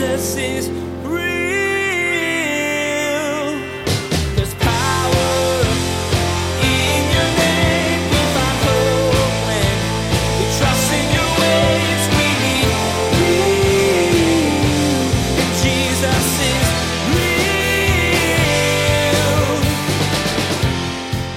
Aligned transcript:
Jesus 0.00 0.36
is. 0.36 0.68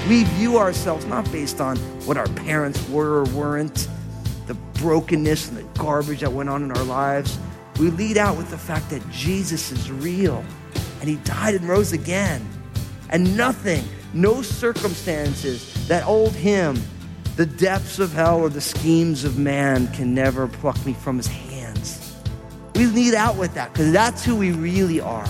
We 0.07 0.23
view 0.23 0.57
ourselves 0.57 1.05
not 1.05 1.29
based 1.33 1.59
on 1.59 1.75
what 2.05 2.15
our 2.15 2.27
parents 2.27 2.87
were 2.89 3.19
or 3.19 3.25
weren't, 3.25 3.89
the 4.47 4.53
brokenness 4.75 5.49
and 5.49 5.57
the 5.57 5.63
garbage 5.79 6.21
that 6.21 6.31
went 6.31 6.49
on 6.49 6.63
in 6.63 6.71
our 6.71 6.83
lives. 6.83 7.37
We 7.79 7.89
lead 7.89 8.17
out 8.17 8.37
with 8.37 8.49
the 8.49 8.57
fact 8.57 8.89
that 8.91 9.07
Jesus 9.09 9.71
is 9.71 9.91
real 9.91 10.43
and 10.99 11.09
he 11.09 11.15
died 11.17 11.55
and 11.55 11.67
rose 11.67 11.91
again. 11.91 12.47
And 13.09 13.35
nothing, 13.35 13.83
no 14.13 14.41
circumstances, 14.41 15.87
that 15.87 16.05
old 16.05 16.33
hymn, 16.33 16.81
the 17.35 17.45
depths 17.45 17.99
of 17.99 18.13
hell 18.13 18.39
or 18.39 18.49
the 18.49 18.61
schemes 18.61 19.23
of 19.23 19.37
man 19.37 19.87
can 19.93 20.13
never 20.13 20.47
pluck 20.47 20.83
me 20.85 20.93
from 20.93 21.17
his 21.17 21.27
hands. 21.27 22.15
We 22.75 22.85
lead 22.85 23.13
out 23.15 23.37
with 23.37 23.53
that 23.55 23.73
because 23.73 23.91
that's 23.91 24.23
who 24.23 24.35
we 24.35 24.51
really 24.51 24.99
are. 24.99 25.27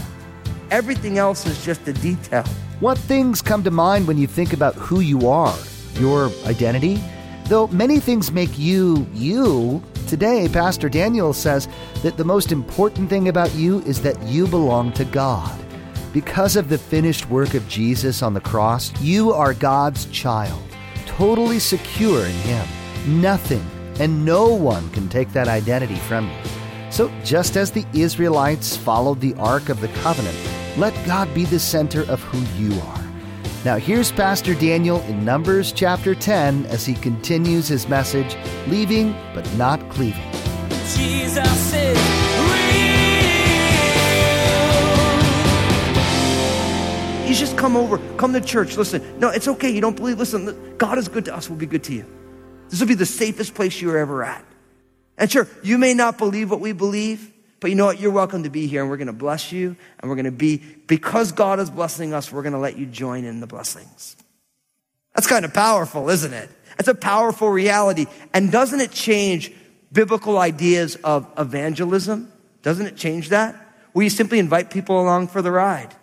Everything 0.69 1.17
else 1.17 1.45
is 1.45 1.63
just 1.63 1.87
a 1.87 1.93
detail. 1.93 2.43
What 2.79 2.97
things 2.97 3.41
come 3.41 3.63
to 3.63 3.71
mind 3.71 4.07
when 4.07 4.17
you 4.17 4.27
think 4.27 4.53
about 4.53 4.75
who 4.75 4.99
you 4.99 5.27
are, 5.29 5.57
your 5.95 6.29
identity? 6.45 7.01
Though 7.45 7.67
many 7.67 7.99
things 7.99 8.31
make 8.31 8.57
you 8.57 9.07
you, 9.13 9.83
today 10.13 10.47
Pastor 10.47 10.89
Daniel 10.89 11.33
says 11.33 11.67
that 12.03 12.17
the 12.17 12.23
most 12.23 12.51
important 12.51 13.09
thing 13.09 13.29
about 13.29 13.51
you 13.55 13.81
is 13.81 13.99
that 14.03 14.21
you 14.21 14.45
belong 14.45 14.93
to 14.93 15.05
God. 15.05 15.59
Because 16.13 16.55
of 16.55 16.69
the 16.69 16.77
finished 16.77 17.27
work 17.31 17.55
of 17.55 17.67
Jesus 17.67 18.21
on 18.21 18.35
the 18.35 18.39
cross, 18.39 18.93
you 19.01 19.33
are 19.33 19.55
God's 19.55 20.05
child, 20.11 20.61
totally 21.07 21.57
secure 21.57 22.27
in 22.27 22.31
Him. 22.31 22.67
Nothing 23.07 23.65
and 23.99 24.23
no 24.23 24.53
one 24.53 24.87
can 24.91 25.09
take 25.09 25.31
that 25.31 25.47
identity 25.47 25.95
from 25.95 26.29
you. 26.29 26.37
So, 26.91 27.11
just 27.23 27.57
as 27.57 27.71
the 27.71 27.85
Israelites 27.93 28.77
followed 28.77 29.19
the 29.19 29.33
Ark 29.39 29.69
of 29.69 29.81
the 29.81 29.87
Covenant, 30.03 30.37
let 30.77 30.93
God 31.07 31.33
be 31.33 31.45
the 31.45 31.57
center 31.57 32.03
of 32.03 32.21
who 32.21 32.37
you 32.61 32.79
are. 32.81 33.02
Now, 33.65 33.77
here's 33.77 34.11
Pastor 34.11 34.53
Daniel 34.55 34.99
in 35.03 35.23
Numbers 35.23 35.71
chapter 35.71 36.13
10 36.13 36.65
as 36.65 36.85
he 36.85 36.95
continues 36.95 37.65
his 37.65 37.87
message, 37.87 38.35
Leaving 38.67 39.15
but 39.33 39.49
Not 39.53 39.79
Cleaving. 39.89 40.21
Jesus 40.97 41.73
is 41.73 41.97
real. 42.37 42.93
You 47.25 47.33
just 47.33 47.55
come 47.57 47.77
over, 47.77 47.99
come 48.17 48.33
to 48.33 48.41
church. 48.41 48.75
Listen, 48.75 49.01
no, 49.17 49.29
it's 49.29 49.47
okay. 49.47 49.69
You 49.69 49.79
don't 49.79 49.95
believe. 49.95 50.19
Listen, 50.19 50.75
God 50.77 50.97
is 50.97 51.07
good 51.07 51.23
to 51.25 51.33
us. 51.33 51.49
We'll 51.49 51.57
be 51.57 51.65
good 51.65 51.85
to 51.85 51.93
you. 51.93 52.05
This 52.67 52.81
will 52.81 52.87
be 52.87 52.95
the 52.95 53.05
safest 53.05 53.55
place 53.55 53.79
you're 53.81 53.97
ever 53.97 54.25
at. 54.25 54.43
And 55.17 55.31
sure, 55.31 55.47
you 55.63 55.77
may 55.77 55.93
not 55.93 56.17
believe 56.17 56.51
what 56.51 56.59
we 56.59 56.73
believe, 56.73 57.32
but 57.63 57.69
you 57.69 57.75
know 57.77 57.85
what? 57.85 57.97
You're 58.01 58.11
welcome 58.11 58.43
to 58.43 58.49
be 58.49 58.67
here, 58.67 58.81
and 58.81 58.89
we're 58.89 58.97
going 58.97 59.07
to 59.07 59.13
bless 59.13 59.53
you, 59.53 59.77
and 59.99 60.09
we're 60.09 60.17
going 60.17 60.25
to 60.25 60.31
be, 60.31 60.57
because 60.57 61.31
God 61.31 61.61
is 61.61 61.69
blessing 61.69 62.13
us, 62.13 62.29
we're 62.29 62.41
going 62.41 62.51
to 62.51 62.59
let 62.59 62.77
you 62.77 62.85
join 62.85 63.23
in 63.23 63.39
the 63.39 63.47
blessings. 63.47 64.17
That's 65.15 65.27
kind 65.27 65.45
of 65.45 65.53
powerful, 65.53 66.09
isn't 66.09 66.33
it? 66.33 66.49
That's 66.75 66.89
a 66.89 66.93
powerful 66.93 67.47
reality. 67.47 68.07
And 68.33 68.51
doesn't 68.51 68.81
it 68.81 68.91
change 68.91 69.53
biblical 69.93 70.39
ideas 70.39 70.97
of 71.05 71.25
evangelism? 71.37 72.29
Doesn't 72.63 72.85
it 72.85 72.97
change 72.97 73.29
that? 73.29 73.55
You 73.95 74.09
simply 74.09 74.39
invite 74.39 74.69
people 74.69 74.99
along 74.99 75.29
for 75.29 75.41
the 75.41 75.49
ride? 75.49 75.95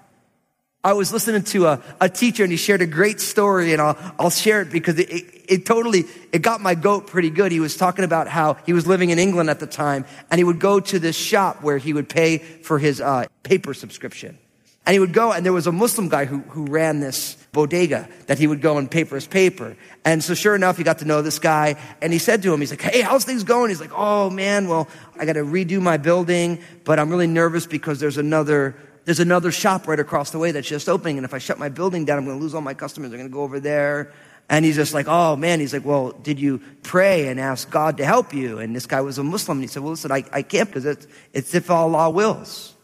I 0.82 0.94
was 0.94 1.12
listening 1.12 1.42
to 1.42 1.66
a, 1.66 1.82
a 2.00 2.08
teacher 2.08 2.42
and 2.42 2.50
he 2.50 2.56
shared 2.56 2.80
a 2.80 2.86
great 2.86 3.20
story 3.20 3.74
and 3.74 3.82
I'll, 3.82 3.98
I'll 4.18 4.30
share 4.30 4.62
it 4.62 4.70
because 4.70 4.98
it, 4.98 5.10
it, 5.10 5.44
it 5.46 5.66
totally, 5.66 6.04
it 6.32 6.40
got 6.40 6.62
my 6.62 6.74
goat 6.74 7.06
pretty 7.06 7.28
good. 7.28 7.52
He 7.52 7.60
was 7.60 7.76
talking 7.76 8.02
about 8.02 8.28
how 8.28 8.54
he 8.64 8.72
was 8.72 8.86
living 8.86 9.10
in 9.10 9.18
England 9.18 9.50
at 9.50 9.60
the 9.60 9.66
time 9.66 10.06
and 10.30 10.38
he 10.38 10.44
would 10.44 10.58
go 10.58 10.80
to 10.80 10.98
this 10.98 11.16
shop 11.16 11.62
where 11.62 11.76
he 11.76 11.92
would 11.92 12.08
pay 12.08 12.38
for 12.38 12.78
his 12.78 12.98
uh, 12.98 13.26
paper 13.42 13.74
subscription. 13.74 14.38
And 14.86 14.94
he 14.94 15.00
would 15.00 15.12
go 15.12 15.32
and 15.32 15.44
there 15.44 15.52
was 15.52 15.66
a 15.66 15.72
Muslim 15.72 16.08
guy 16.08 16.24
who, 16.24 16.38
who 16.38 16.64
ran 16.64 17.00
this 17.00 17.36
bodega 17.52 18.08
that 18.28 18.38
he 18.38 18.46
would 18.46 18.62
go 18.62 18.78
and 18.78 18.90
paper 18.90 19.16
his 19.16 19.26
paper. 19.26 19.76
And 20.06 20.24
so 20.24 20.32
sure 20.32 20.54
enough, 20.54 20.78
he 20.78 20.82
got 20.82 21.00
to 21.00 21.04
know 21.04 21.20
this 21.20 21.38
guy 21.38 21.76
and 22.00 22.10
he 22.10 22.18
said 22.18 22.42
to 22.44 22.54
him, 22.54 22.60
he's 22.60 22.70
like, 22.70 22.80
Hey, 22.80 23.02
how's 23.02 23.26
things 23.26 23.44
going? 23.44 23.68
He's 23.68 23.82
like, 23.82 23.92
Oh 23.94 24.30
man, 24.30 24.66
well, 24.66 24.88
I 25.18 25.26
got 25.26 25.34
to 25.34 25.44
redo 25.44 25.82
my 25.82 25.98
building, 25.98 26.62
but 26.84 26.98
I'm 26.98 27.10
really 27.10 27.26
nervous 27.26 27.66
because 27.66 28.00
there's 28.00 28.16
another 28.16 28.74
there's 29.04 29.20
another 29.20 29.50
shop 29.50 29.88
right 29.88 29.98
across 29.98 30.30
the 30.30 30.38
way 30.38 30.52
that's 30.52 30.68
just 30.68 30.88
opening. 30.88 31.18
And 31.18 31.24
if 31.24 31.34
I 31.34 31.38
shut 31.38 31.58
my 31.58 31.68
building 31.68 32.04
down, 32.04 32.18
I'm 32.18 32.24
going 32.24 32.38
to 32.38 32.42
lose 32.42 32.54
all 32.54 32.60
my 32.60 32.74
customers. 32.74 33.10
They're 33.10 33.18
going 33.18 33.30
to 33.30 33.34
go 33.34 33.42
over 33.42 33.60
there. 33.60 34.12
And 34.48 34.64
he's 34.64 34.76
just 34.76 34.92
like, 34.92 35.06
oh 35.08 35.36
man. 35.36 35.60
He's 35.60 35.72
like, 35.72 35.84
well, 35.84 36.10
did 36.10 36.40
you 36.40 36.60
pray 36.82 37.28
and 37.28 37.38
ask 37.38 37.70
God 37.70 37.98
to 37.98 38.04
help 38.04 38.34
you? 38.34 38.58
And 38.58 38.74
this 38.74 38.86
guy 38.86 39.00
was 39.00 39.18
a 39.18 39.24
Muslim. 39.24 39.58
And 39.58 39.64
he 39.64 39.68
said, 39.68 39.82
well, 39.82 39.92
listen, 39.92 40.12
I, 40.12 40.24
I 40.32 40.42
can't 40.42 40.68
because 40.68 40.84
it's, 40.84 41.06
it's 41.32 41.54
if 41.54 41.70
Allah 41.70 42.10
wills. 42.10 42.74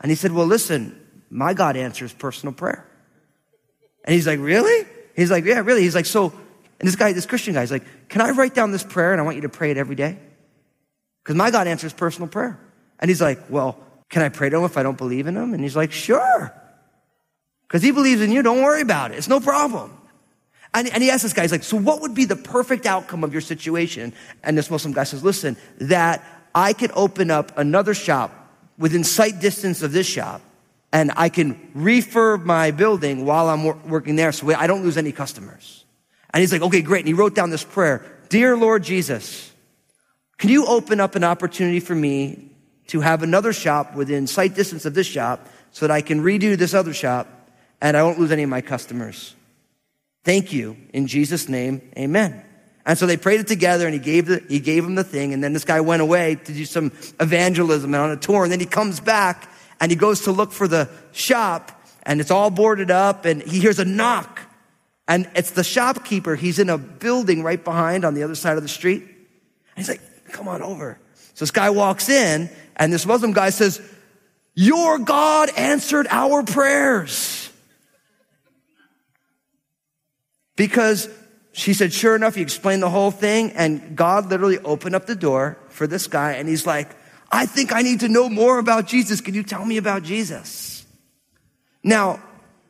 And 0.00 0.10
he 0.10 0.16
said, 0.16 0.32
well, 0.32 0.46
listen, 0.46 1.00
my 1.30 1.54
God 1.54 1.76
answers 1.76 2.12
personal 2.12 2.52
prayer. 2.52 2.86
And 4.04 4.14
he's 4.14 4.26
like, 4.26 4.38
really? 4.38 4.86
He's 5.16 5.30
like, 5.30 5.44
yeah, 5.44 5.60
really. 5.60 5.82
He's 5.82 5.94
like, 5.94 6.06
so, 6.06 6.32
and 6.78 6.86
this 6.86 6.96
guy, 6.96 7.12
this 7.12 7.26
Christian 7.26 7.54
guy, 7.54 7.62
is 7.62 7.70
like, 7.70 8.08
can 8.08 8.20
I 8.20 8.30
write 8.30 8.54
down 8.54 8.70
this 8.70 8.84
prayer 8.84 9.12
and 9.12 9.20
I 9.20 9.24
want 9.24 9.36
you 9.36 9.42
to 9.42 9.48
pray 9.48 9.70
it 9.70 9.78
every 9.78 9.96
day? 9.96 10.18
Because 11.22 11.34
my 11.34 11.50
God 11.50 11.66
answers 11.66 11.92
personal 11.92 12.28
prayer. 12.28 12.60
And 13.00 13.08
he's 13.08 13.20
like, 13.20 13.50
well, 13.50 13.78
can 14.08 14.22
I 14.22 14.28
pray 14.28 14.48
to 14.48 14.58
him 14.58 14.64
if 14.64 14.76
I 14.76 14.82
don't 14.82 14.98
believe 14.98 15.26
in 15.26 15.36
him? 15.36 15.54
And 15.54 15.62
he's 15.62 15.76
like, 15.76 15.92
Sure. 15.92 16.52
Because 17.66 17.82
he 17.82 17.90
believes 17.90 18.20
in 18.20 18.30
you, 18.30 18.42
don't 18.42 18.62
worry 18.62 18.80
about 18.80 19.10
it. 19.10 19.18
It's 19.18 19.28
no 19.28 19.40
problem. 19.40 19.92
And, 20.72 20.88
and 20.88 21.02
he 21.02 21.10
asked 21.10 21.24
this 21.24 21.32
guy, 21.32 21.42
he's 21.42 21.52
like, 21.52 21.64
So 21.64 21.76
what 21.76 22.00
would 22.02 22.14
be 22.14 22.24
the 22.24 22.36
perfect 22.36 22.86
outcome 22.86 23.24
of 23.24 23.32
your 23.32 23.40
situation? 23.40 24.12
And 24.42 24.56
this 24.56 24.70
Muslim 24.70 24.92
guy 24.92 25.04
says, 25.04 25.24
Listen, 25.24 25.56
that 25.78 26.24
I 26.54 26.72
could 26.72 26.92
open 26.94 27.30
up 27.30 27.56
another 27.58 27.94
shop 27.94 28.32
within 28.78 29.04
sight 29.04 29.40
distance 29.40 29.82
of 29.82 29.92
this 29.92 30.06
shop 30.06 30.42
and 30.92 31.12
I 31.16 31.28
can 31.28 31.54
refurb 31.74 32.44
my 32.44 32.70
building 32.70 33.24
while 33.24 33.48
I'm 33.48 33.64
wor- 33.64 33.78
working 33.86 34.16
there 34.16 34.32
so 34.32 34.54
I 34.54 34.66
don't 34.66 34.82
lose 34.82 34.96
any 34.96 35.12
customers. 35.12 35.84
And 36.30 36.40
he's 36.40 36.52
like, 36.52 36.62
Okay, 36.62 36.82
great. 36.82 37.00
And 37.00 37.08
he 37.08 37.14
wrote 37.14 37.34
down 37.34 37.50
this 37.50 37.64
prayer 37.64 38.04
Dear 38.28 38.56
Lord 38.56 38.84
Jesus, 38.84 39.52
can 40.38 40.50
you 40.50 40.66
open 40.66 41.00
up 41.00 41.14
an 41.14 41.24
opportunity 41.24 41.80
for 41.80 41.94
me 41.94 42.50
to 42.88 43.00
have 43.00 43.22
another 43.22 43.52
shop 43.52 43.94
within 43.94 44.26
sight 44.26 44.54
distance 44.54 44.84
of 44.84 44.94
this 44.94 45.06
shop 45.06 45.46
so 45.72 45.86
that 45.86 45.92
I 45.92 46.00
can 46.00 46.22
redo 46.22 46.56
this 46.56 46.74
other 46.74 46.94
shop 46.94 47.28
and 47.80 47.96
I 47.96 48.02
won't 48.02 48.18
lose 48.18 48.32
any 48.32 48.42
of 48.42 48.48
my 48.48 48.60
customers. 48.60 49.34
Thank 50.24 50.52
you. 50.52 50.76
In 50.92 51.06
Jesus' 51.06 51.48
name, 51.48 51.82
amen. 51.96 52.42
And 52.84 52.96
so 52.96 53.06
they 53.06 53.16
prayed 53.16 53.40
it 53.40 53.48
together 53.48 53.86
and 53.86 53.94
he 53.94 54.00
gave, 54.00 54.26
the, 54.26 54.42
he 54.48 54.60
gave 54.60 54.84
him 54.84 54.94
the 54.94 55.04
thing. 55.04 55.32
And 55.32 55.42
then 55.42 55.52
this 55.52 55.64
guy 55.64 55.80
went 55.80 56.02
away 56.02 56.36
to 56.36 56.52
do 56.52 56.64
some 56.64 56.92
evangelism 57.20 57.92
and 57.92 58.02
on 58.02 58.10
a 58.12 58.16
tour. 58.16 58.44
And 58.44 58.52
then 58.52 58.60
he 58.60 58.66
comes 58.66 59.00
back 59.00 59.50
and 59.80 59.90
he 59.90 59.96
goes 59.96 60.22
to 60.22 60.32
look 60.32 60.52
for 60.52 60.68
the 60.68 60.88
shop 61.12 61.72
and 62.04 62.20
it's 62.20 62.30
all 62.30 62.50
boarded 62.50 62.90
up 62.90 63.24
and 63.24 63.42
he 63.42 63.58
hears 63.58 63.80
a 63.80 63.84
knock. 63.84 64.40
And 65.08 65.28
it's 65.34 65.50
the 65.50 65.64
shopkeeper. 65.64 66.36
He's 66.36 66.58
in 66.58 66.70
a 66.70 66.78
building 66.78 67.42
right 67.42 67.62
behind 67.62 68.04
on 68.04 68.14
the 68.14 68.22
other 68.22 68.34
side 68.34 68.56
of 68.56 68.62
the 68.62 68.68
street. 68.68 69.02
And 69.02 69.76
he's 69.76 69.88
like, 69.88 70.00
come 70.30 70.48
on 70.48 70.62
over. 70.62 70.98
So 71.36 71.44
this 71.44 71.50
guy 71.50 71.68
walks 71.68 72.08
in 72.08 72.48
and 72.76 72.90
this 72.90 73.04
Muslim 73.04 73.32
guy 73.32 73.50
says, 73.50 73.82
your 74.54 74.98
God 74.98 75.50
answered 75.54 76.06
our 76.08 76.42
prayers. 76.42 77.52
Because 80.56 81.10
she 81.52 81.74
said, 81.74 81.92
sure 81.92 82.16
enough, 82.16 82.36
he 82.36 82.40
explained 82.40 82.82
the 82.82 82.88
whole 82.88 83.10
thing 83.10 83.52
and 83.52 83.94
God 83.94 84.30
literally 84.30 84.58
opened 84.60 84.94
up 84.94 85.04
the 85.04 85.14
door 85.14 85.58
for 85.68 85.86
this 85.86 86.06
guy 86.06 86.32
and 86.32 86.48
he's 86.48 86.66
like, 86.66 86.96
I 87.30 87.44
think 87.44 87.70
I 87.70 87.82
need 87.82 88.00
to 88.00 88.08
know 88.08 88.30
more 88.30 88.58
about 88.58 88.86
Jesus. 88.86 89.20
Can 89.20 89.34
you 89.34 89.42
tell 89.42 89.64
me 89.64 89.76
about 89.76 90.04
Jesus? 90.04 90.86
Now, 91.82 92.18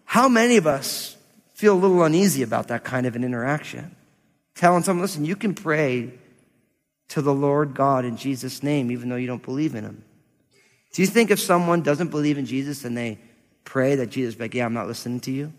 how 0.04 0.28
many 0.28 0.56
of 0.56 0.66
us 0.66 1.16
feel 1.54 1.74
a 1.74 1.78
little 1.78 2.02
uneasy 2.02 2.42
about 2.42 2.66
that 2.68 2.82
kind 2.82 3.06
of 3.06 3.14
an 3.14 3.22
interaction? 3.22 3.94
Telling 4.56 4.82
someone, 4.82 5.02
listen, 5.02 5.24
you 5.24 5.36
can 5.36 5.54
pray 5.54 6.14
to 7.08 7.22
the 7.22 7.34
Lord 7.34 7.74
God 7.74 8.04
in 8.04 8.16
Jesus' 8.16 8.62
name, 8.62 8.90
even 8.90 9.08
though 9.08 9.16
you 9.16 9.26
don't 9.26 9.42
believe 9.42 9.74
in 9.74 9.84
him. 9.84 10.04
Do 10.92 11.02
you 11.02 11.08
think 11.08 11.30
if 11.30 11.40
someone 11.40 11.82
doesn't 11.82 12.08
believe 12.08 12.38
in 12.38 12.46
Jesus 12.46 12.84
and 12.84 12.96
they 12.96 13.18
pray 13.64 13.96
that 13.96 14.06
Jesus 14.06 14.40
like, 14.40 14.54
yeah, 14.54 14.64
I'm 14.64 14.74
not 14.74 14.86
listening 14.86 15.20
to 15.20 15.30
you? 15.30 15.52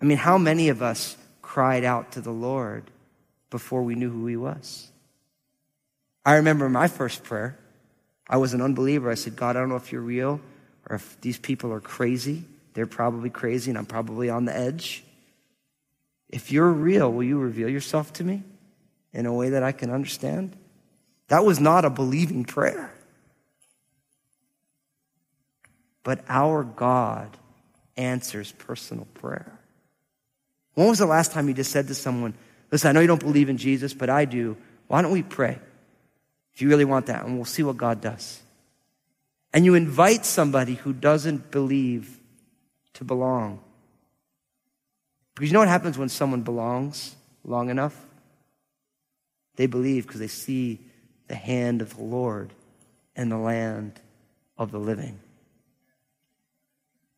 I 0.00 0.04
mean, 0.04 0.18
how 0.18 0.38
many 0.38 0.68
of 0.68 0.82
us 0.82 1.16
cried 1.42 1.84
out 1.84 2.12
to 2.12 2.20
the 2.20 2.30
Lord 2.30 2.90
before 3.50 3.82
we 3.82 3.94
knew 3.94 4.10
who 4.10 4.26
he 4.26 4.36
was? 4.36 4.90
I 6.24 6.36
remember 6.36 6.68
my 6.68 6.88
first 6.88 7.24
prayer. 7.24 7.58
I 8.28 8.38
was 8.38 8.54
an 8.54 8.62
unbeliever. 8.62 9.10
I 9.10 9.14
said, 9.14 9.36
God, 9.36 9.56
I 9.56 9.60
don't 9.60 9.68
know 9.68 9.76
if 9.76 9.92
you're 9.92 10.00
real 10.00 10.40
or 10.88 10.96
if 10.96 11.20
these 11.20 11.38
people 11.38 11.72
are 11.72 11.80
crazy. 11.80 12.44
They're 12.74 12.86
probably 12.86 13.30
crazy 13.30 13.70
and 13.70 13.78
I'm 13.78 13.86
probably 13.86 14.30
on 14.30 14.44
the 14.44 14.56
edge. 14.56 15.04
If 16.28 16.50
you're 16.50 16.70
real, 16.70 17.12
will 17.12 17.24
you 17.24 17.38
reveal 17.38 17.68
yourself 17.68 18.12
to 18.14 18.24
me 18.24 18.42
in 19.14 19.24
a 19.26 19.32
way 19.32 19.50
that 19.50 19.62
I 19.62 19.72
can 19.72 19.90
understand? 19.90 20.54
That 21.28 21.44
was 21.44 21.58
not 21.58 21.84
a 21.84 21.90
believing 21.90 22.44
prayer. 22.44 22.92
But 26.02 26.22
our 26.28 26.64
God 26.64 27.34
answers 27.96 28.52
personal 28.52 29.06
prayer. 29.14 29.58
When 30.74 30.88
was 30.88 30.98
the 30.98 31.06
last 31.06 31.32
time 31.32 31.48
you 31.48 31.54
just 31.54 31.70
said 31.70 31.88
to 31.88 31.94
someone, 31.94 32.34
Listen, 32.70 32.88
I 32.88 32.92
know 32.92 33.00
you 33.00 33.06
don't 33.06 33.20
believe 33.20 33.48
in 33.48 33.56
Jesus, 33.56 33.94
but 33.94 34.10
I 34.10 34.24
do. 34.24 34.56
Why 34.88 35.00
don't 35.00 35.12
we 35.12 35.22
pray? 35.22 35.58
If 36.54 36.62
you 36.62 36.68
really 36.68 36.84
want 36.84 37.06
that, 37.06 37.24
and 37.24 37.36
we'll 37.36 37.44
see 37.44 37.62
what 37.62 37.76
God 37.76 38.00
does. 38.00 38.42
And 39.52 39.64
you 39.64 39.74
invite 39.74 40.24
somebody 40.24 40.74
who 40.74 40.92
doesn't 40.92 41.52
believe 41.52 42.18
to 42.94 43.04
belong. 43.04 43.60
Because 45.34 45.50
you 45.50 45.52
know 45.52 45.60
what 45.60 45.68
happens 45.68 45.96
when 45.96 46.08
someone 46.08 46.42
belongs 46.42 47.14
long 47.44 47.70
enough? 47.70 47.94
They 49.56 49.66
believe 49.66 50.06
because 50.06 50.20
they 50.20 50.28
see 50.28 50.80
the 51.28 51.34
hand 51.34 51.80
of 51.82 51.96
the 51.96 52.02
Lord 52.02 52.52
and 53.16 53.30
the 53.30 53.38
land 53.38 54.00
of 54.58 54.70
the 54.70 54.78
living. 54.78 55.18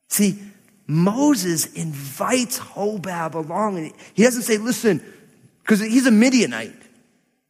See, 0.08 0.40
Moses 0.86 1.72
invites 1.74 2.58
Hobab 2.58 3.34
along, 3.34 3.78
and 3.78 3.92
he 4.14 4.22
doesn't 4.22 4.42
say, 4.42 4.58
listen, 4.58 5.02
because 5.62 5.80
he's 5.80 6.06
a 6.06 6.12
Midianite, 6.12 6.74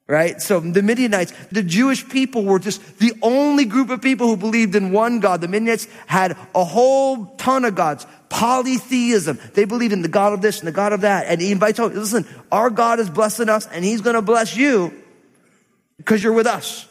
right? 0.08 0.40
So 0.40 0.60
the 0.60 0.82
Midianites, 0.82 1.32
the 1.50 1.62
Jewish 1.62 2.08
people 2.08 2.44
were 2.44 2.58
just 2.58 2.98
the 2.98 3.12
only 3.22 3.64
group 3.64 3.90
of 3.90 4.00
people 4.00 4.28
who 4.28 4.36
believed 4.36 4.74
in 4.74 4.92
one 4.92 5.20
God. 5.20 5.40
The 5.40 5.48
Midianites 5.48 5.88
had 6.06 6.36
a 6.54 6.64
whole 6.64 7.26
ton 7.36 7.64
of 7.64 7.74
gods, 7.74 8.06
polytheism. 8.28 9.38
They 9.54 9.64
believed 9.64 9.92
in 9.92 10.02
the 10.02 10.08
God 10.08 10.32
of 10.32 10.42
this 10.42 10.60
and 10.60 10.68
the 10.68 10.72
God 10.72 10.92
of 10.92 11.00
that. 11.00 11.26
And 11.26 11.40
he 11.40 11.50
invites, 11.50 11.78
Hobab, 11.78 11.94
listen, 11.94 12.26
our 12.52 12.70
God 12.70 13.00
is 13.00 13.10
blessing 13.10 13.48
us, 13.48 13.66
and 13.66 13.84
he's 13.84 14.00
going 14.00 14.14
to 14.14 14.22
bless 14.22 14.56
you 14.56 14.92
because 15.96 16.22
you're 16.22 16.32
with 16.32 16.46
us. 16.46 16.86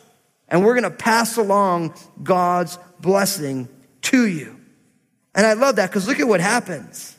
And 0.48 0.64
we're 0.64 0.74
going 0.74 0.84
to 0.84 0.92
pass 0.92 1.38
along 1.38 1.96
God's 2.22 2.78
blessing 3.00 3.70
to 4.04 4.28
you. 4.28 4.60
And 5.34 5.46
I 5.46 5.54
love 5.54 5.78
that 5.78 5.90
because 5.90 6.08
look 6.08 6.20
at 6.20 6.28
what 6.28 6.42
happens. 6.42 7.18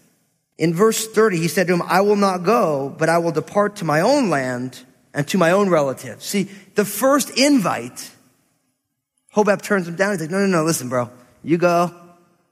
In 0.58 0.72
verse 0.72 1.06
30, 1.06 1.38
he 1.38 1.48
said 1.48 1.66
to 1.66 1.74
him, 1.74 1.82
I 1.82 2.00
will 2.02 2.16
not 2.16 2.44
go, 2.44 2.94
but 2.96 3.08
I 3.08 3.18
will 3.18 3.32
depart 3.32 3.76
to 3.76 3.84
my 3.84 4.00
own 4.00 4.30
land 4.30 4.78
and 5.16 5.26
to 5.28 5.38
my 5.38 5.50
own 5.50 5.70
relatives. 5.70 6.24
See, 6.26 6.44
the 6.74 6.84
first 6.84 7.30
invite, 7.30 8.10
Hobab 9.34 9.62
turns 9.62 9.88
him 9.88 9.96
down. 9.96 10.12
He's 10.12 10.20
like, 10.20 10.30
no, 10.30 10.40
no, 10.40 10.46
no, 10.46 10.62
listen, 10.62 10.90
bro, 10.90 11.10
you 11.42 11.56
go. 11.56 11.90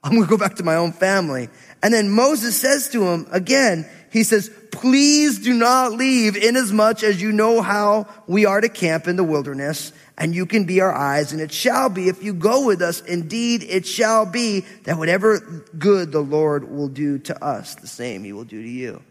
I'm 0.03 0.11
going 0.11 0.23
to 0.23 0.29
go 0.29 0.37
back 0.37 0.55
to 0.55 0.63
my 0.63 0.75
own 0.75 0.91
family. 0.91 1.49
And 1.81 1.93
then 1.93 2.09
Moses 2.09 2.59
says 2.59 2.89
to 2.89 3.03
him 3.05 3.27
again, 3.31 3.87
he 4.11 4.23
says, 4.23 4.49
please 4.71 5.39
do 5.39 5.53
not 5.53 5.93
leave 5.93 6.35
inasmuch 6.35 7.03
as 7.03 7.21
you 7.21 7.31
know 7.31 7.61
how 7.61 8.07
we 8.27 8.45
are 8.45 8.61
to 8.61 8.69
camp 8.69 9.07
in 9.07 9.15
the 9.15 9.23
wilderness 9.23 9.93
and 10.17 10.33
you 10.33 10.45
can 10.45 10.65
be 10.65 10.81
our 10.81 10.93
eyes. 10.93 11.33
And 11.33 11.41
it 11.41 11.51
shall 11.51 11.89
be, 11.89 12.07
if 12.07 12.23
you 12.23 12.33
go 12.33 12.65
with 12.65 12.81
us, 12.81 13.01
indeed 13.01 13.63
it 13.63 13.85
shall 13.85 14.25
be 14.25 14.61
that 14.83 14.97
whatever 14.97 15.63
good 15.77 16.11
the 16.11 16.21
Lord 16.21 16.69
will 16.69 16.87
do 16.87 17.19
to 17.19 17.43
us, 17.43 17.75
the 17.75 17.87
same 17.87 18.23
he 18.23 18.33
will 18.33 18.43
do 18.43 18.61
to 18.61 18.69
you. 18.69 19.01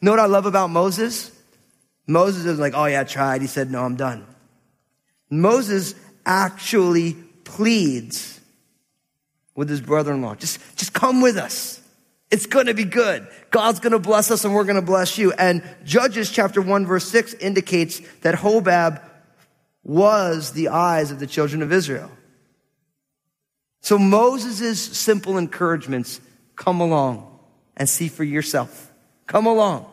know 0.00 0.10
what 0.10 0.20
I 0.20 0.26
love 0.26 0.46
about 0.46 0.70
Moses? 0.70 1.30
Moses 2.06 2.44
is 2.44 2.58
like, 2.58 2.74
oh 2.74 2.84
yeah, 2.84 3.00
I 3.00 3.04
tried. 3.04 3.40
He 3.40 3.46
said, 3.46 3.70
no, 3.70 3.82
I'm 3.82 3.96
done. 3.96 4.26
Moses 5.30 5.94
actually 6.26 7.14
pleads 7.44 8.40
with 9.54 9.68
his 9.68 9.80
brother-in-law. 9.80 10.34
Just, 10.36 10.60
just 10.76 10.92
come 10.92 11.20
with 11.20 11.36
us. 11.36 11.80
It's 12.30 12.46
going 12.46 12.66
to 12.66 12.74
be 12.74 12.84
good. 12.84 13.26
God's 13.50 13.80
going 13.80 13.92
to 13.92 13.98
bless 13.98 14.30
us 14.30 14.44
and 14.44 14.54
we're 14.54 14.64
going 14.64 14.76
to 14.76 14.82
bless 14.82 15.18
you. 15.18 15.32
And 15.32 15.62
Judges 15.84 16.30
chapter 16.30 16.60
1 16.60 16.86
verse 16.86 17.08
6 17.08 17.34
indicates 17.34 18.00
that 18.20 18.34
Hobab 18.34 19.00
was 19.84 20.52
the 20.52 20.68
eyes 20.68 21.10
of 21.10 21.20
the 21.20 21.26
children 21.26 21.62
of 21.62 21.72
Israel. 21.72 22.10
So 23.82 23.98
Moses' 23.98 24.80
simple 24.80 25.36
encouragements, 25.36 26.20
come 26.56 26.80
along 26.80 27.38
and 27.76 27.88
see 27.88 28.08
for 28.08 28.24
yourself. 28.24 28.90
Come 29.26 29.46
along. 29.46 29.86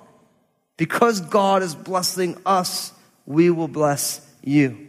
Because 0.77 1.21
God 1.21 1.63
is 1.63 1.75
blessing 1.75 2.37
us, 2.45 2.93
we 3.25 3.49
will 3.49 3.67
bless 3.67 4.25
you. 4.43 4.87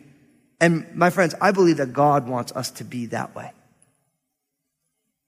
And 0.60 0.94
my 0.94 1.10
friends, 1.10 1.34
I 1.40 1.50
believe 1.50 1.78
that 1.78 1.92
God 1.92 2.28
wants 2.28 2.52
us 2.52 2.70
to 2.72 2.84
be 2.84 3.06
that 3.06 3.34
way. 3.34 3.50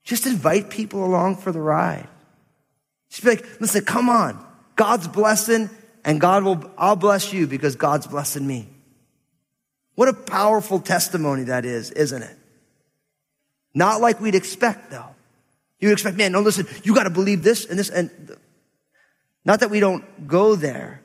Just 0.04 0.26
invite 0.26 0.70
people 0.70 1.04
along 1.04 1.36
for 1.36 1.50
the 1.50 1.60
ride. 1.60 2.08
Just 3.10 3.24
be 3.24 3.30
like, 3.30 3.60
listen, 3.60 3.84
come 3.84 4.08
on. 4.08 4.44
God's 4.76 5.08
blessing 5.08 5.70
and 6.04 6.20
God 6.20 6.44
will, 6.44 6.70
I'll 6.76 6.96
bless 6.96 7.32
you 7.32 7.46
because 7.46 7.76
God's 7.76 8.06
blessing 8.06 8.46
me. 8.46 8.68
What 9.94 10.08
a 10.08 10.12
powerful 10.12 10.80
testimony 10.80 11.44
that 11.44 11.64
is, 11.64 11.90
isn't 11.90 12.22
it? 12.22 12.36
Not 13.74 14.00
like 14.00 14.20
we'd 14.20 14.34
expect 14.34 14.90
though. 14.90 15.14
You'd 15.78 15.92
expect, 15.92 16.16
man, 16.16 16.32
no, 16.32 16.40
listen, 16.40 16.66
you 16.82 16.94
got 16.94 17.04
to 17.04 17.10
believe 17.10 17.42
this 17.42 17.66
and 17.66 17.78
this. 17.78 17.90
And 17.90 18.10
not 19.44 19.60
that 19.60 19.70
we 19.70 19.80
don't 19.80 20.26
go 20.26 20.56
there, 20.56 21.02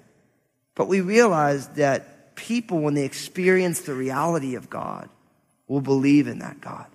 but 0.75 0.87
we 0.87 1.01
realize 1.01 1.67
that 1.69 2.35
people, 2.35 2.79
when 2.79 2.93
they 2.93 3.03
experience 3.03 3.81
the 3.81 3.93
reality 3.93 4.55
of 4.55 4.69
God, 4.69 5.09
will 5.67 5.81
believe 5.81 6.27
in 6.27 6.39
that 6.39 6.61
God. 6.61 6.87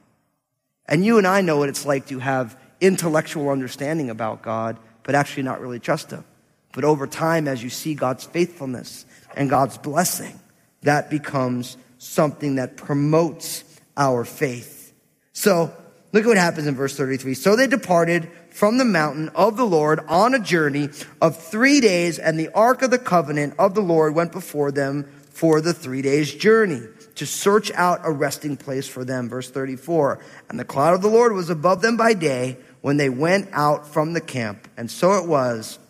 And 0.87 1.05
you 1.05 1.19
and 1.19 1.27
I 1.27 1.41
know 1.41 1.59
what 1.59 1.69
it's 1.69 1.87
like 1.87 2.07
to 2.09 2.19
have 2.19 2.59
intellectual 2.81 3.51
understanding 3.51 4.11
about 4.11 4.43
God, 4.43 4.79
but 5.03 5.15
actually 5.15 5.45
not 5.45 5.61
really 5.61 5.79
trust 5.79 6.11
Him. 6.11 6.25
But 6.73 6.85
over 6.85 7.07
time, 7.07 7.47
as 7.47 7.63
you 7.63 7.71
see 7.71 7.95
God's 7.95 8.25
faithfulness 8.25 9.07
and 9.37 9.49
God's 9.49 9.79
blessing, 9.79 10.39
that 10.83 11.09
becomes 11.09 11.77
something 11.99 12.57
that 12.57 12.77
promotes 12.77 13.65
our 13.97 14.25
faith. 14.25 14.93
So 15.33 15.73
look 16.15 16.25
at 16.25 16.29
what 16.29 16.39
happens 16.39 16.67
in 16.69 16.77
verse 16.77 16.97
33. 16.97 17.35
So 17.35 17.57
they 17.57 17.67
departed 17.67 18.31
from 18.51 18.79
the 18.79 18.85
mountain 18.85 19.31
of 19.31 19.57
the 19.57 19.67
Lord 19.67 19.99
on 20.09 20.33
a 20.33 20.39
journey 20.39 20.89
of 21.21 21.37
three 21.37 21.81
days, 21.81 22.21
and 22.21 22.39
the 22.39 22.51
ark 22.55 22.83
of 22.83 22.93
the 22.93 22.99
covenant 22.99 23.55
of 23.59 23.75
the 23.75 23.83
Lord 23.83 24.15
went 24.15 24.31
before 24.31 24.71
them 24.71 25.05
for 25.31 25.61
the 25.61 25.75
three 25.75 26.03
days 26.03 26.33
journey 26.33 26.83
to 27.17 27.27
search 27.27 27.73
out 27.73 28.01
a 28.05 28.13
resting 28.13 28.57
place 28.57 28.89
for 28.89 29.05
them. 29.05 29.29
Verse 29.29 29.51
34. 29.51 30.21
And 30.49 30.59
the 30.59 30.65
cloud 30.65 30.95
of 30.95 31.03
the 31.03 31.09
Lord 31.09 31.33
was 31.33 31.51
above 31.51 31.83
them 31.83 31.97
by 31.97 32.15
day 32.15 32.59
when 32.81 32.97
they 32.97 33.09
went 33.09 33.49
out 33.53 33.89
from 33.89 34.13
the 34.13 34.21
camp. 34.21 34.69
And 34.77 34.89
so 34.89 35.15
it 35.15 35.27
was 35.27 35.81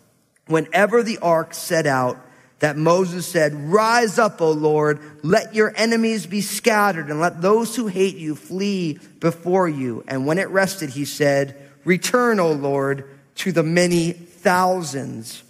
whenever 0.47 1.03
the 1.03 1.19
ark 1.19 1.53
set 1.53 1.85
out 1.85 2.17
that 2.65 2.77
Moses 2.77 3.27
said, 3.27 3.53
Rise 3.53 4.17
up, 4.17 4.41
O 4.41 4.49
Lord, 4.49 4.99
let 5.23 5.53
your 5.53 5.71
enemies 5.75 6.25
be 6.25 6.41
scattered, 6.41 7.11
and 7.11 7.19
let 7.19 7.39
those 7.39 7.75
who 7.75 7.85
hate 7.85 8.15
you 8.15 8.33
flee 8.33 8.97
before 9.19 9.69
you. 9.69 10.03
And 10.07 10.25
when 10.25 10.39
it 10.39 10.49
rested, 10.49 10.89
he 10.89 11.05
said, 11.05 11.61
Return, 11.83 12.39
O 12.39 12.53
Lord, 12.53 13.07
to 13.35 13.51
the 13.51 13.61
many 13.61 14.13
thousands 14.13 15.43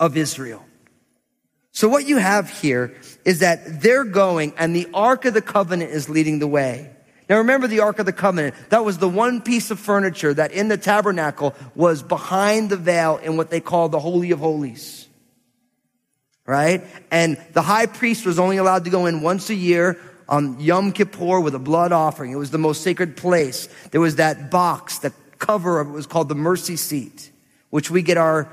of 0.00 0.16
Israel. 0.16 0.66
So 1.70 1.88
what 1.88 2.04
you 2.04 2.16
have 2.16 2.50
here 2.50 2.96
is 3.24 3.38
that 3.38 3.80
they're 3.80 4.02
going, 4.02 4.54
and 4.58 4.74
the 4.74 4.88
Ark 4.92 5.26
of 5.26 5.34
the 5.34 5.40
Covenant 5.40 5.92
is 5.92 6.08
leading 6.08 6.40
the 6.40 6.48
way. 6.48 6.90
Now 7.28 7.38
remember 7.38 7.68
the 7.68 7.78
Ark 7.78 8.00
of 8.00 8.06
the 8.06 8.12
Covenant. 8.12 8.56
That 8.70 8.84
was 8.84 8.98
the 8.98 9.08
one 9.08 9.40
piece 9.40 9.70
of 9.70 9.78
furniture 9.78 10.34
that 10.34 10.50
in 10.50 10.66
the 10.66 10.78
tabernacle 10.78 11.54
was 11.76 12.02
behind 12.02 12.70
the 12.70 12.76
veil 12.76 13.18
in 13.18 13.36
what 13.36 13.50
they 13.50 13.60
call 13.60 13.88
the 13.88 14.00
Holy 14.00 14.32
of 14.32 14.40
Holies 14.40 15.03
right? 16.46 16.84
And 17.10 17.38
the 17.52 17.62
high 17.62 17.86
priest 17.86 18.26
was 18.26 18.38
only 18.38 18.56
allowed 18.56 18.84
to 18.84 18.90
go 18.90 19.06
in 19.06 19.22
once 19.22 19.50
a 19.50 19.54
year 19.54 19.98
on 20.28 20.60
Yom 20.60 20.92
Kippur 20.92 21.40
with 21.40 21.54
a 21.54 21.58
blood 21.58 21.92
offering. 21.92 22.32
It 22.32 22.36
was 22.36 22.50
the 22.50 22.58
most 22.58 22.82
sacred 22.82 23.16
place. 23.16 23.68
There 23.90 24.00
was 24.00 24.16
that 24.16 24.50
box, 24.50 24.98
the 24.98 25.12
cover 25.38 25.80
of 25.80 25.88
it 25.88 25.92
was 25.92 26.06
called 26.06 26.28
the 26.28 26.34
mercy 26.34 26.76
seat, 26.76 27.30
which 27.70 27.90
we 27.90 28.02
get 28.02 28.16
our 28.16 28.48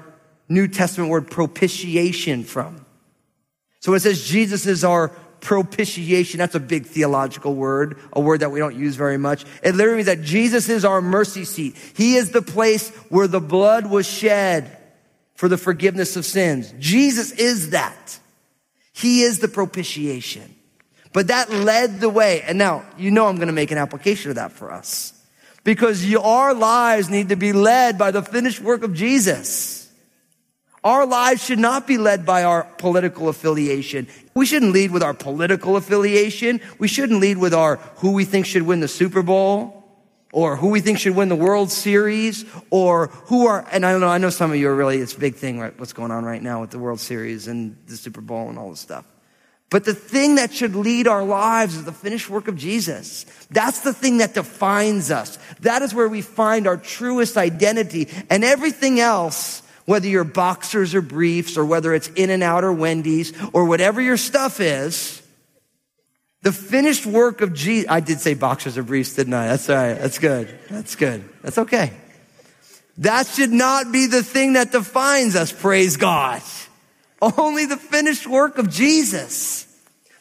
New 0.49 0.67
Testament 0.67 1.09
word 1.09 1.31
propitiation 1.31 2.43
from. 2.43 2.85
So 3.79 3.93
it 3.93 4.01
says 4.01 4.23
Jesus 4.23 4.65
is 4.65 4.83
our 4.83 5.09
propitiation. 5.39 6.37
That's 6.37 6.55
a 6.55 6.59
big 6.59 6.85
theological 6.85 7.55
word, 7.55 7.97
a 8.13 8.21
word 8.21 8.41
that 8.41 8.51
we 8.51 8.59
don't 8.59 8.75
use 8.75 8.95
very 8.95 9.17
much. 9.17 9.45
It 9.63 9.75
literally 9.75 9.97
means 9.97 10.07
that 10.07 10.21
Jesus 10.21 10.69
is 10.69 10.85
our 10.85 11.01
mercy 11.01 11.45
seat. 11.45 11.75
He 11.95 12.15
is 12.15 12.31
the 12.31 12.41
place 12.41 12.89
where 13.09 13.27
the 13.27 13.41
blood 13.41 13.87
was 13.87 14.07
shed 14.07 14.77
for 15.35 15.47
the 15.47 15.57
forgiveness 15.57 16.15
of 16.15 16.25
sins. 16.25 16.73
Jesus 16.79 17.31
is 17.31 17.71
that. 17.71 18.19
He 18.93 19.23
is 19.23 19.39
the 19.39 19.47
propitiation. 19.47 20.55
But 21.13 21.27
that 21.27 21.49
led 21.49 21.99
the 21.99 22.09
way. 22.09 22.41
And 22.41 22.57
now, 22.57 22.85
you 22.97 23.11
know 23.11 23.27
I'm 23.27 23.35
going 23.35 23.47
to 23.47 23.53
make 23.53 23.71
an 23.71 23.77
application 23.77 24.31
of 24.31 24.35
that 24.35 24.51
for 24.51 24.71
us. 24.71 25.13
Because 25.63 26.13
our 26.15 26.53
lives 26.53 27.09
need 27.09 27.29
to 27.29 27.35
be 27.35 27.53
led 27.53 27.97
by 27.97 28.11
the 28.11 28.21
finished 28.21 28.61
work 28.61 28.83
of 28.83 28.93
Jesus. 28.93 29.89
Our 30.83 31.05
lives 31.05 31.43
should 31.43 31.59
not 31.59 31.85
be 31.85 31.97
led 31.97 32.25
by 32.25 32.43
our 32.43 32.63
political 32.77 33.29
affiliation. 33.29 34.07
We 34.33 34.47
shouldn't 34.47 34.71
lead 34.71 34.91
with 34.91 35.03
our 35.03 35.13
political 35.13 35.75
affiliation. 35.75 36.61
We 36.79 36.87
shouldn't 36.87 37.19
lead 37.19 37.37
with 37.37 37.53
our 37.53 37.75
who 37.97 38.13
we 38.13 38.25
think 38.25 38.47
should 38.47 38.63
win 38.63 38.79
the 38.79 38.87
Super 38.87 39.21
Bowl 39.21 39.80
or 40.31 40.55
who 40.55 40.69
we 40.69 40.79
think 40.79 40.99
should 40.99 41.15
win 41.15 41.29
the 41.29 41.35
World 41.35 41.71
Series, 41.71 42.45
or 42.69 43.07
who 43.07 43.47
are, 43.47 43.67
and 43.71 43.85
I 43.85 43.91
don't 43.91 44.01
know, 44.01 44.07
I 44.07 44.17
know 44.17 44.29
some 44.29 44.51
of 44.51 44.57
you 44.57 44.69
are 44.69 44.75
really, 44.75 44.97
it's 44.97 45.15
a 45.15 45.19
big 45.19 45.35
thing, 45.35 45.59
right, 45.59 45.77
what's 45.79 45.93
going 45.93 46.11
on 46.11 46.23
right 46.23 46.41
now 46.41 46.61
with 46.61 46.71
the 46.71 46.79
World 46.79 46.99
Series 46.99 47.47
and 47.47 47.75
the 47.87 47.97
Super 47.97 48.21
Bowl 48.21 48.49
and 48.49 48.57
all 48.57 48.69
this 48.69 48.79
stuff. 48.79 49.05
But 49.69 49.85
the 49.85 49.93
thing 49.93 50.35
that 50.35 50.53
should 50.53 50.75
lead 50.75 51.07
our 51.07 51.23
lives 51.23 51.75
is 51.77 51.85
the 51.85 51.93
finished 51.93 52.29
work 52.29 52.49
of 52.49 52.57
Jesus. 52.57 53.25
That's 53.51 53.81
the 53.81 53.93
thing 53.93 54.17
that 54.17 54.33
defines 54.33 55.11
us. 55.11 55.39
That 55.61 55.81
is 55.81 55.93
where 55.93 56.09
we 56.09 56.21
find 56.21 56.67
our 56.67 56.75
truest 56.75 57.37
identity. 57.37 58.09
And 58.29 58.43
everything 58.43 58.99
else, 58.99 59.61
whether 59.85 60.09
you're 60.09 60.25
boxers 60.25 60.93
or 60.93 61.01
briefs, 61.01 61.57
or 61.57 61.63
whether 61.63 61.93
it's 61.93 62.09
In-N-Out 62.09 62.65
or 62.65 62.73
Wendy's, 62.73 63.31
or 63.53 63.63
whatever 63.63 64.01
your 64.01 64.17
stuff 64.17 64.59
is, 64.59 65.20
the 66.41 66.51
finished 66.51 67.05
work 67.05 67.41
of 67.41 67.53
Jesus. 67.53 67.89
I 67.89 67.99
did 67.99 68.19
say 68.19 68.33
boxers 68.33 68.77
or 68.77 68.83
briefs, 68.83 69.13
didn't 69.13 69.33
I? 69.33 69.47
That's 69.47 69.69
all 69.69 69.75
right. 69.75 69.93
That's 69.93 70.19
good. 70.19 70.47
That's 70.69 70.95
good. 70.95 71.23
That's 71.41 71.57
okay. 71.57 71.91
That 72.97 73.27
should 73.27 73.51
not 73.51 73.91
be 73.91 74.07
the 74.07 74.23
thing 74.23 74.53
that 74.53 74.71
defines 74.71 75.35
us, 75.35 75.51
praise 75.51 75.97
God. 75.97 76.41
Only 77.21 77.65
the 77.65 77.77
finished 77.77 78.27
work 78.27 78.57
of 78.57 78.69
Jesus. 78.69 79.67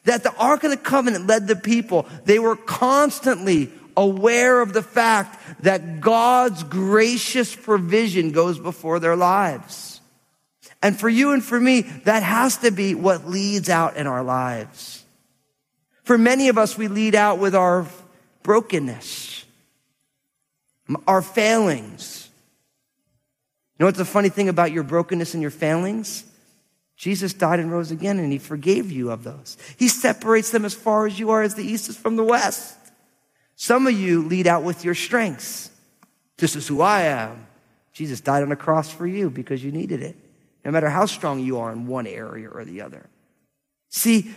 That 0.04 0.22
the 0.22 0.34
Ark 0.36 0.64
of 0.64 0.70
the 0.70 0.76
Covenant 0.76 1.26
led 1.26 1.46
the 1.46 1.56
people. 1.56 2.06
They 2.24 2.38
were 2.38 2.56
constantly 2.56 3.70
aware 3.96 4.60
of 4.60 4.72
the 4.72 4.82
fact 4.82 5.62
that 5.62 6.00
God's 6.00 6.62
gracious 6.62 7.54
provision 7.54 8.32
goes 8.32 8.58
before 8.58 8.98
their 8.98 9.16
lives. 9.16 10.00
And 10.82 10.98
for 10.98 11.08
you 11.08 11.32
and 11.32 11.44
for 11.44 11.60
me, 11.60 11.82
that 12.04 12.22
has 12.22 12.58
to 12.58 12.70
be 12.70 12.94
what 12.94 13.28
leads 13.28 13.68
out 13.68 13.96
in 13.96 14.06
our 14.06 14.22
lives. 14.22 14.99
For 16.02 16.18
many 16.18 16.48
of 16.48 16.58
us, 16.58 16.76
we 16.76 16.88
lead 16.88 17.14
out 17.14 17.38
with 17.38 17.54
our 17.54 17.86
brokenness, 18.42 19.44
our 21.06 21.22
failings. 21.22 22.28
You 23.78 23.84
know 23.84 23.86
what's 23.86 23.98
the 23.98 24.04
funny 24.04 24.28
thing 24.28 24.48
about 24.48 24.72
your 24.72 24.82
brokenness 24.82 25.34
and 25.34 25.42
your 25.42 25.50
failings? 25.50 26.24
Jesus 26.96 27.32
died 27.32 27.60
and 27.60 27.72
rose 27.72 27.90
again, 27.90 28.18
and 28.18 28.30
he 28.30 28.38
forgave 28.38 28.92
you 28.92 29.10
of 29.10 29.24
those. 29.24 29.56
He 29.78 29.88
separates 29.88 30.50
them 30.50 30.66
as 30.66 30.74
far 30.74 31.06
as 31.06 31.18
you 31.18 31.30
are 31.30 31.42
as 31.42 31.54
the 31.54 31.64
east 31.64 31.88
is 31.88 31.96
from 31.96 32.16
the 32.16 32.24
west. 32.24 32.76
Some 33.56 33.86
of 33.86 33.94
you 33.94 34.22
lead 34.22 34.46
out 34.46 34.64
with 34.64 34.84
your 34.84 34.94
strengths. 34.94 35.70
This 36.36 36.56
is 36.56 36.68
who 36.68 36.82
I 36.82 37.02
am. 37.02 37.46
Jesus 37.92 38.20
died 38.20 38.42
on 38.42 38.50
the 38.50 38.56
cross 38.56 38.90
for 38.90 39.06
you 39.06 39.30
because 39.30 39.64
you 39.64 39.72
needed 39.72 40.02
it, 40.02 40.16
no 40.64 40.70
matter 40.70 40.90
how 40.90 41.06
strong 41.06 41.40
you 41.40 41.58
are 41.58 41.72
in 41.72 41.86
one 41.86 42.06
area 42.06 42.48
or 42.48 42.64
the 42.64 42.82
other. 42.82 43.06
See, 43.88 44.34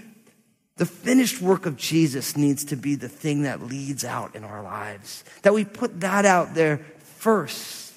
the 0.78 0.86
finished 0.86 1.42
work 1.42 1.66
of 1.66 1.78
Jesus 1.78 2.36
needs 2.36 2.66
to 2.66 2.76
be 2.76 2.96
the 2.96 3.10
thing 3.10 3.44
that 3.44 3.62
leads 3.62 4.04
out 4.04 4.36
in 4.36 4.44
our 4.44 4.64
lives, 4.64 5.24
that 5.44 5.54
we 5.54 5.66
put 5.66 6.02
that 6.02 6.26
out 6.26 6.56
there 6.56 6.78
first. 7.18 7.94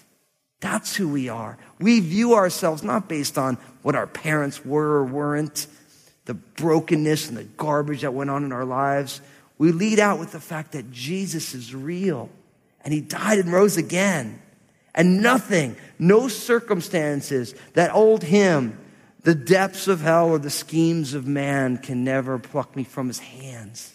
That's 0.61 0.97
who 0.97 1.09
we 1.09 1.29
are. 1.29 1.59
We 1.79 2.01
view 2.01 2.35
ourselves 2.35 2.83
not 2.83 3.09
based 3.09 3.39
on 3.39 3.57
what 3.83 3.95
our 3.95 4.07
parents 4.07 4.65
were 4.65 4.99
or 4.99 5.05
weren't, 5.05 5.67
the 6.25 6.35
brokenness 6.35 7.29
and 7.29 7.37
the 7.37 7.45
garbage 7.45 8.03
that 8.03 8.13
went 8.13 8.31
on 8.31 8.45
in 8.45 8.53
our 8.53 8.65
lives. 8.65 9.21
We 9.59 9.73
lead 9.73 9.99
out 9.99 10.19
with 10.19 10.33
the 10.33 10.41
fact 10.41 10.73
that 10.73 10.91
Jesus 10.91 11.55
is 11.55 11.75
real 11.75 12.29
and 12.85 12.93
he 12.93 13.01
died 13.01 13.39
and 13.39 13.53
rose 13.53 13.77
again. 13.77 14.41
And 14.95 15.23
nothing, 15.23 15.77
no 15.99 16.29
circumstances, 16.29 17.55
that 17.75 17.95
old 17.95 18.23
hymn, 18.23 18.79
the 19.27 19.35
depths 19.35 19.89
of 19.89 20.03
hell 20.03 20.29
or 20.29 20.39
the 20.39 20.51
schemes 20.51 21.13
of 21.13 21.27
man 21.27 21.79
can 21.79 22.05
never 22.05 22.39
pluck 22.39 22.77
me 22.77 22.85
from 22.85 23.09
his 23.09 23.19
hands. 23.19 23.93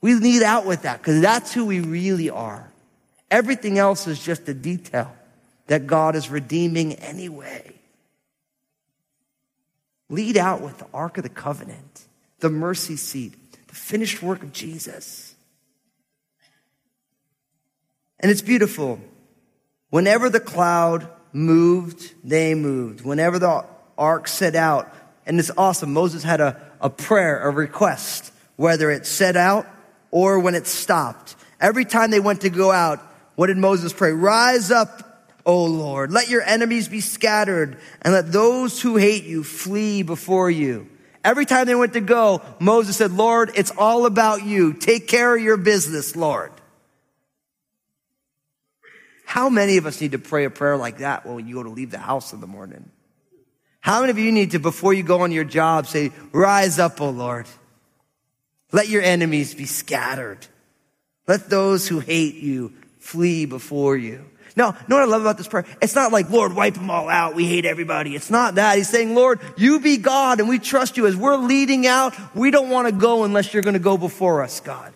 We 0.00 0.14
lead 0.14 0.44
out 0.44 0.66
with 0.66 0.82
that 0.82 0.98
because 0.98 1.20
that's 1.20 1.52
who 1.52 1.64
we 1.64 1.80
really 1.80 2.30
are. 2.30 2.70
Everything 3.28 3.76
else 3.76 4.06
is 4.06 4.22
just 4.22 4.48
a 4.48 4.54
detail 4.54 5.12
that 5.66 5.88
God 5.88 6.14
is 6.14 6.30
redeeming 6.30 6.92
anyway. 6.92 7.72
Lead 10.08 10.36
out 10.36 10.60
with 10.60 10.78
the 10.78 10.86
Ark 10.94 11.16
of 11.16 11.24
the 11.24 11.28
Covenant, 11.28 12.04
the 12.38 12.48
mercy 12.48 12.94
seat, 12.94 13.34
the 13.66 13.74
finished 13.74 14.22
work 14.22 14.44
of 14.44 14.52
Jesus. 14.52 15.34
And 18.20 18.30
it's 18.30 18.42
beautiful. 18.42 19.00
Whenever 19.90 20.30
the 20.30 20.38
cloud 20.38 21.08
moved, 21.32 22.14
they 22.22 22.54
moved. 22.54 23.04
Whenever 23.04 23.40
the 23.40 23.71
ark 23.96 24.28
set 24.28 24.54
out, 24.54 24.92
and 25.26 25.38
it's 25.38 25.50
awesome. 25.56 25.92
Moses 25.92 26.22
had 26.22 26.40
a, 26.40 26.60
a 26.80 26.90
prayer, 26.90 27.40
a 27.42 27.50
request, 27.50 28.32
whether 28.56 28.90
it 28.90 29.06
set 29.06 29.36
out 29.36 29.66
or 30.10 30.38
when 30.38 30.54
it 30.54 30.66
stopped. 30.66 31.36
Every 31.60 31.84
time 31.84 32.10
they 32.10 32.20
went 32.20 32.42
to 32.42 32.50
go 32.50 32.72
out, 32.72 33.00
what 33.34 33.46
did 33.46 33.56
Moses 33.56 33.92
pray? 33.92 34.12
Rise 34.12 34.70
up, 34.70 35.30
O 35.46 35.64
Lord. 35.64 36.12
Let 36.12 36.28
your 36.28 36.42
enemies 36.42 36.88
be 36.88 37.00
scattered 37.00 37.78
and 38.02 38.12
let 38.12 38.32
those 38.32 38.80
who 38.80 38.96
hate 38.96 39.24
you 39.24 39.42
flee 39.42 40.02
before 40.02 40.50
you. 40.50 40.88
Every 41.24 41.46
time 41.46 41.66
they 41.66 41.74
went 41.74 41.92
to 41.92 42.00
go, 42.00 42.42
Moses 42.58 42.96
said, 42.96 43.12
Lord, 43.12 43.52
it's 43.54 43.70
all 43.70 44.06
about 44.06 44.44
you. 44.44 44.72
Take 44.72 45.06
care 45.06 45.36
of 45.36 45.42
your 45.42 45.56
business, 45.56 46.16
Lord. 46.16 46.50
How 49.24 49.48
many 49.48 49.76
of 49.76 49.86
us 49.86 50.00
need 50.00 50.12
to 50.12 50.18
pray 50.18 50.44
a 50.44 50.50
prayer 50.50 50.76
like 50.76 50.98
that 50.98 51.24
when 51.24 51.46
you 51.46 51.54
go 51.54 51.62
to 51.62 51.70
leave 51.70 51.90
the 51.90 51.98
house 51.98 52.32
in 52.32 52.40
the 52.40 52.46
morning? 52.46 52.90
How 53.82 54.00
many 54.00 54.12
of 54.12 54.18
you 54.18 54.30
need 54.30 54.52
to, 54.52 54.60
before 54.60 54.94
you 54.94 55.02
go 55.02 55.22
on 55.22 55.32
your 55.32 55.44
job, 55.44 55.88
say, 55.88 56.12
rise 56.30 56.78
up, 56.78 57.00
O 57.00 57.10
Lord. 57.10 57.46
Let 58.70 58.88
your 58.88 59.02
enemies 59.02 59.54
be 59.54 59.66
scattered. 59.66 60.38
Let 61.26 61.50
those 61.50 61.88
who 61.88 61.98
hate 61.98 62.36
you 62.36 62.72
flee 63.00 63.44
before 63.44 63.96
you. 63.96 64.24
Now, 64.54 64.76
know 64.86 64.96
what 64.96 65.02
I 65.02 65.06
love 65.06 65.22
about 65.22 65.36
this 65.36 65.48
prayer? 65.48 65.66
It's 65.80 65.96
not 65.96 66.12
like, 66.12 66.30
Lord, 66.30 66.54
wipe 66.54 66.74
them 66.74 66.90
all 66.90 67.08
out. 67.08 67.34
We 67.34 67.46
hate 67.46 67.64
everybody. 67.64 68.14
It's 68.14 68.30
not 68.30 68.54
that. 68.54 68.76
He's 68.76 68.88
saying, 68.88 69.16
Lord, 69.16 69.40
you 69.56 69.80
be 69.80 69.96
God 69.96 70.38
and 70.38 70.48
we 70.48 70.60
trust 70.60 70.96
you. 70.96 71.06
As 71.06 71.16
we're 71.16 71.36
leading 71.36 71.86
out, 71.86 72.14
we 72.36 72.52
don't 72.52 72.70
want 72.70 72.86
to 72.86 72.92
go 72.92 73.24
unless 73.24 73.52
you're 73.52 73.64
going 73.64 73.74
to 73.74 73.80
go 73.80 73.98
before 73.98 74.44
us, 74.44 74.60
God. 74.60 74.92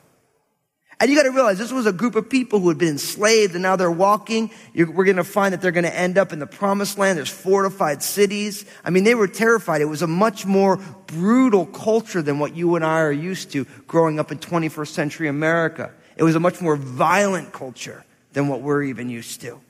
And 0.98 1.10
you 1.10 1.16
got 1.16 1.24
to 1.24 1.30
realize 1.30 1.58
this 1.58 1.72
was 1.72 1.84
a 1.84 1.92
group 1.92 2.14
of 2.14 2.30
people 2.30 2.58
who 2.58 2.68
had 2.68 2.78
been 2.78 2.88
enslaved 2.88 3.52
and 3.52 3.62
now 3.62 3.76
they're 3.76 3.90
walking. 3.90 4.50
You're, 4.72 4.90
we're 4.90 5.04
going 5.04 5.18
to 5.18 5.24
find 5.24 5.52
that 5.52 5.60
they're 5.60 5.70
going 5.70 5.84
to 5.84 5.94
end 5.94 6.16
up 6.16 6.32
in 6.32 6.38
the 6.38 6.46
promised 6.46 6.96
land. 6.96 7.18
There's 7.18 7.28
fortified 7.28 8.02
cities. 8.02 8.64
I 8.82 8.88
mean, 8.88 9.04
they 9.04 9.14
were 9.14 9.28
terrified. 9.28 9.82
It 9.82 9.86
was 9.86 10.00
a 10.00 10.06
much 10.06 10.46
more 10.46 10.78
brutal 11.06 11.66
culture 11.66 12.22
than 12.22 12.38
what 12.38 12.56
you 12.56 12.76
and 12.76 12.84
I 12.84 13.00
are 13.00 13.12
used 13.12 13.52
to 13.52 13.66
growing 13.86 14.18
up 14.18 14.32
in 14.32 14.38
21st 14.38 14.88
century 14.88 15.28
America. 15.28 15.92
It 16.16 16.22
was 16.22 16.34
a 16.34 16.40
much 16.40 16.62
more 16.62 16.76
violent 16.76 17.52
culture 17.52 18.02
than 18.32 18.48
what 18.48 18.62
we're 18.62 18.84
even 18.84 19.10
used 19.10 19.42
to. 19.42 19.60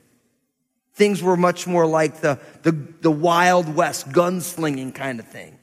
Things 0.93 1.21
were 1.21 1.35
much 1.35 1.67
more 1.67 1.85
like 1.85 2.21
the, 2.21 2.39
the, 2.63 2.71
the 2.71 3.11
Wild 3.11 3.75
West 3.75 4.09
gunslinging 4.09 4.95
kind 4.95 5.19
of 5.19 5.27
thing 5.27 5.56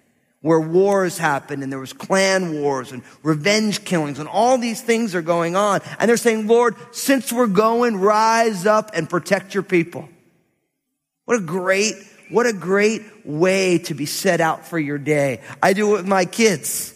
where 0.45 0.61
wars 0.61 1.17
happened 1.17 1.63
and 1.63 1.73
there 1.73 1.81
was 1.81 1.95
clan 1.95 2.61
wars 2.61 2.93
and 2.93 3.03
revenge 3.23 3.83
killings 3.83 4.19
and 4.19 4.29
all 4.29 4.59
these 4.59 4.83
things 4.83 5.15
are 5.15 5.23
going 5.23 5.57
on. 5.57 5.81
And 5.99 6.07
they're 6.07 6.19
saying, 6.19 6.47
Lord, 6.47 6.77
since 6.95 7.33
we're 7.33 7.47
going, 7.47 7.97
rise 7.97 8.67
up 8.67 8.91
and 8.93 9.09
protect 9.09 9.55
your 9.55 9.63
people. 9.63 10.07
What 11.25 11.39
a 11.39 11.41
great, 11.41 11.95
what 12.29 12.45
a 12.45 12.53
great 12.53 13.01
way 13.25 13.79
to 13.79 13.95
be 13.95 14.05
set 14.05 14.43
out 14.43 14.67
for 14.67 14.79
your 14.79 14.99
day. 14.99 15.41
I 15.63 15.73
do 15.73 15.95
it 15.95 15.97
with 15.97 16.07
my 16.07 16.27
kids. 16.27 16.93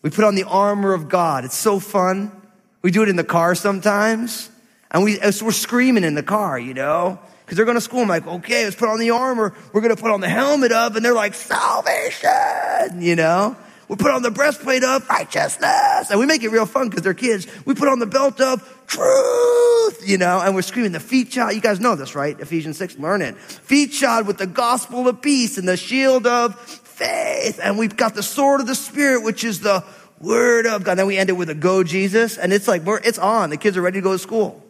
We 0.00 0.08
put 0.08 0.24
on 0.24 0.34
the 0.34 0.44
armor 0.44 0.94
of 0.94 1.10
God. 1.10 1.44
It's 1.44 1.58
so 1.58 1.80
fun. 1.80 2.32
We 2.80 2.90
do 2.90 3.02
it 3.02 3.10
in 3.10 3.16
the 3.16 3.22
car 3.22 3.54
sometimes. 3.54 4.48
And 4.90 5.04
we, 5.04 5.14
so 5.32 5.46
we're 5.46 5.52
screaming 5.52 6.04
in 6.04 6.14
the 6.14 6.22
car, 6.22 6.58
you 6.58 6.74
know? 6.74 7.18
because 7.48 7.56
they're 7.56 7.64
going 7.64 7.78
to 7.78 7.80
school. 7.80 8.02
I'm 8.02 8.08
like, 8.08 8.26
okay, 8.26 8.64
let's 8.64 8.76
put 8.76 8.90
on 8.90 8.98
the 8.98 9.08
armor. 9.08 9.54
We're 9.72 9.80
going 9.80 9.96
to 9.96 10.00
put 10.00 10.10
on 10.10 10.20
the 10.20 10.28
helmet 10.28 10.70
up. 10.70 10.96
And 10.96 11.02
they're 11.02 11.14
like, 11.14 11.32
salvation, 11.32 13.00
you 13.00 13.16
know? 13.16 13.56
We 13.88 13.96
put 13.96 14.10
on 14.10 14.20
the 14.20 14.30
breastplate 14.30 14.84
up, 14.84 15.08
righteousness. 15.08 16.10
And 16.10 16.20
we 16.20 16.26
make 16.26 16.42
it 16.42 16.50
real 16.50 16.66
fun 16.66 16.90
because 16.90 17.04
they're 17.04 17.14
kids. 17.14 17.46
We 17.64 17.74
put 17.74 17.88
on 17.88 18.00
the 18.00 18.06
belt 18.06 18.38
up, 18.42 18.60
truth, 18.86 20.06
you 20.06 20.18
know, 20.18 20.42
and 20.42 20.54
we're 20.54 20.60
screaming 20.60 20.92
the 20.92 21.00
feet 21.00 21.32
shod. 21.32 21.54
You 21.54 21.62
guys 21.62 21.80
know 21.80 21.96
this, 21.96 22.14
right? 22.14 22.38
Ephesians 22.38 22.76
6, 22.76 22.98
learn 22.98 23.22
it. 23.22 23.38
Feet 23.38 23.94
shod 23.94 24.26
with 24.26 24.36
the 24.36 24.46
gospel 24.46 25.08
of 25.08 25.22
peace 25.22 25.56
and 25.56 25.66
the 25.66 25.78
shield 25.78 26.26
of 26.26 26.54
faith. 26.60 27.60
And 27.62 27.78
we've 27.78 27.96
got 27.96 28.14
the 28.14 28.22
sword 28.22 28.60
of 28.60 28.66
the 28.66 28.74
spirit, 28.74 29.22
which 29.22 29.42
is 29.42 29.60
the 29.60 29.82
word 30.20 30.66
of 30.66 30.84
God. 30.84 30.90
And 30.90 30.98
Then 30.98 31.06
we 31.06 31.16
end 31.16 31.30
it 31.30 31.38
with 31.38 31.48
a 31.48 31.54
go 31.54 31.82
Jesus. 31.82 32.36
And 32.36 32.52
it's 32.52 32.68
like, 32.68 32.82
it's 32.86 33.18
on. 33.18 33.48
The 33.48 33.56
kids 33.56 33.78
are 33.78 33.82
ready 33.82 34.00
to 34.00 34.02
go 34.02 34.12
to 34.12 34.18
school. 34.18 34.62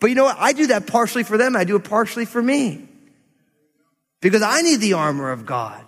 But 0.00 0.08
you 0.10 0.16
know 0.16 0.24
what? 0.24 0.36
I 0.38 0.52
do 0.52 0.68
that 0.68 0.86
partially 0.86 1.24
for 1.24 1.36
them. 1.36 1.56
I 1.56 1.64
do 1.64 1.76
it 1.76 1.84
partially 1.84 2.24
for 2.24 2.42
me. 2.42 2.88
Because 4.20 4.42
I 4.42 4.62
need 4.62 4.76
the 4.76 4.94
armor 4.94 5.30
of 5.30 5.46
God. 5.46 5.84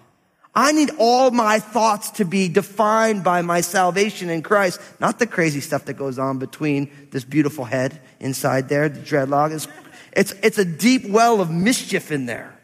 I 0.55 0.73
need 0.73 0.91
all 0.99 1.31
my 1.31 1.61
thoughts 1.61 2.11
to 2.13 2.25
be 2.25 2.49
defined 2.49 3.23
by 3.23 3.43
my 3.43 3.61
salvation 3.61 4.31
in 4.31 4.43
Christ, 4.43 4.81
not 4.99 5.21
the 5.21 5.27
crazy 5.27 5.61
stuff 5.61 5.85
that 5.85 5.95
goes 5.95 6.19
on 6.19 6.39
between 6.39 6.91
this 7.13 7.25
beautiful 7.25 7.65
head 7.65 8.01
inside 8.19 8.69
there, 8.69 8.89
the 8.89 8.99
dreadlock. 8.99 9.53
It's, 9.53 9.69
it's, 10.13 10.33
it's 10.43 10.59
a 10.59 10.65
deep 10.65 11.09
well 11.09 11.41
of 11.41 11.51
mischief 11.51 12.11
in 12.11 12.27
there. 12.27 12.60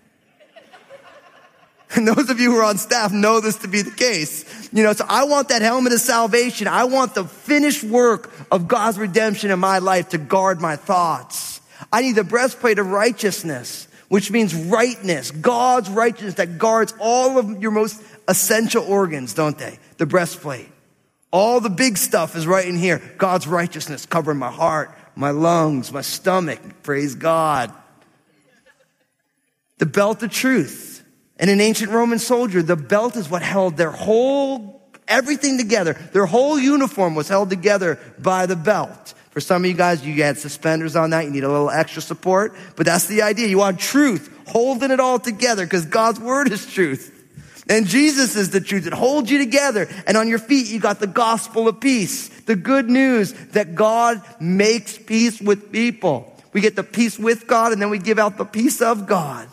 And 1.97 2.07
those 2.17 2.31
of 2.31 2.39
you 2.39 2.53
who 2.53 2.59
are 2.59 2.65
on 2.65 2.79
staff 2.79 3.13
know 3.13 3.41
this 3.41 3.57
to 3.59 3.69
be 3.69 3.83
the 3.83 3.91
case. 3.91 4.45
You 4.73 4.83
know, 4.83 4.93
so 4.93 5.05
I 5.09 5.25
want 5.25 5.49
that 5.49 5.63
helmet 5.63 5.93
of 5.93 6.01
salvation. 6.01 6.69
I 6.69 6.85
want 6.85 7.15
the 7.15 7.25
finished 7.25 7.83
work 7.83 8.31
of 8.53 8.69
God's 8.69 8.99
redemption 8.99 9.51
in 9.51 9.59
my 9.59 9.79
life 9.79 10.11
to 10.11 10.19
guard 10.19 10.61
my 10.61 10.77
thoughts. 10.77 11.61
I 11.93 12.03
need 12.03 12.13
the 12.13 12.25
breastplate 12.25 12.79
of 12.79 12.87
righteousness, 12.87 13.89
which 14.09 14.31
means 14.31 14.55
rightness, 14.55 15.31
God's 15.31 15.89
righteousness 15.89 16.35
that 16.35 16.59
guards 16.59 16.95
all 17.01 17.39
of 17.39 17.63
your 17.63 17.71
most 17.71 18.03
essential 18.29 18.85
organs, 18.85 19.35
don't 19.35 19.57
they? 19.59 19.79
The 19.99 20.07
breastplate. 20.07 20.69
All 21.31 21.61
the 21.61 21.71
big 21.71 21.99
stuff 21.99 22.37
is 22.37 22.47
right 22.47 22.67
in 22.67 22.77
here. 22.77 23.03
God's 23.19 23.47
righteousness 23.47 24.07
covering 24.07 24.39
my 24.39 24.51
heart, 24.51 24.97
my 25.15 25.31
lungs, 25.31 25.93
my 25.93 26.01
stomach. 26.01 26.61
Praise 26.83 27.15
God. 27.15 27.73
The 29.79 29.87
belt 29.87 30.23
of 30.23 30.31
truth. 30.31 30.96
And 31.39 31.51
an 31.51 31.61
ancient 31.61 31.91
Roman 31.91 32.19
soldier, 32.19 32.63
the 32.63 32.77
belt 32.77 33.17
is 33.17 33.29
what 33.29 33.43
held 33.43 33.77
their 33.77 33.91
whole, 33.91 34.83
everything 35.07 35.59
together. 35.59 35.93
Their 36.13 36.27
whole 36.27 36.59
uniform 36.59 37.15
was 37.15 37.29
held 37.29 37.51
together 37.51 37.99
by 38.19 38.47
the 38.47 38.57
belt. 38.57 39.15
For 39.31 39.41
some 39.41 39.65
of 39.65 39.71
you 39.71 39.75
guys, 39.75 40.05
you 40.05 40.23
had 40.23 40.39
suspenders 40.39 40.97
on 40.97 41.11
that. 41.11 41.27
You 41.27 41.31
need 41.31 41.45
a 41.45 41.51
little 41.51 41.69
extra 41.69 42.01
support. 42.01 42.55
But 42.75 42.87
that's 42.87 43.07
the 43.07 43.21
idea. 43.21 43.49
You 43.49 43.59
want 43.59 43.79
truth, 43.79 44.35
holding 44.47 44.91
it 44.91 44.99
all 44.99 45.19
together 45.19 45.67
because 45.67 45.85
God's 45.85 46.19
word 46.19 46.51
is 46.51 46.65
truth. 46.73 47.13
And 47.69 47.87
Jesus 47.87 48.37
is 48.37 48.51
the 48.51 48.61
truth 48.61 48.85
that 48.85 48.95
holds 48.95 49.31
you 49.31 49.39
together. 49.39 49.89
And 50.07 50.17
on 50.17 50.29
your 50.29 50.39
feet, 50.39 50.69
you 50.69 50.81
got 50.81 51.01
the 51.01 51.07
gospel 51.07 51.69
of 51.69 51.81
peace, 51.81 52.29
the 52.45 52.57
good 52.57 52.89
news 52.89 53.33
that 53.49 53.75
God 53.75 54.23
makes 54.41 54.97
peace 54.97 55.41
with 55.41 55.73
people. 55.73 56.33
We 56.53 56.63
get 56.63 56.77
the 56.77 56.85
peace 56.85 57.19
with 57.19 57.47
God 57.47 57.73
and 57.73 57.83
then 57.83 57.91
we 57.91 57.99
give 57.99 58.19
out 58.19 58.39
the 58.39 58.45
peace 58.47 58.81
of 58.81 59.07
God. 59.07 59.49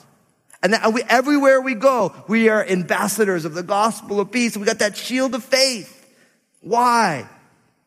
And 0.64 0.74
that 0.74 0.94
we, 0.94 1.04
everywhere 1.04 1.60
we 1.60 1.76
go, 1.76 2.16
we 2.30 2.48
are 2.48 2.66
ambassadors 2.66 3.44
of 3.44 3.54
the 3.54 3.64
gospel 3.64 4.22
of 4.22 4.32
peace. 4.32 4.58
We 4.58 4.66
got 4.66 4.80
that 4.80 4.96
shield 4.96 5.36
of 5.36 5.44
faith. 5.44 6.10
Why? 6.62 7.28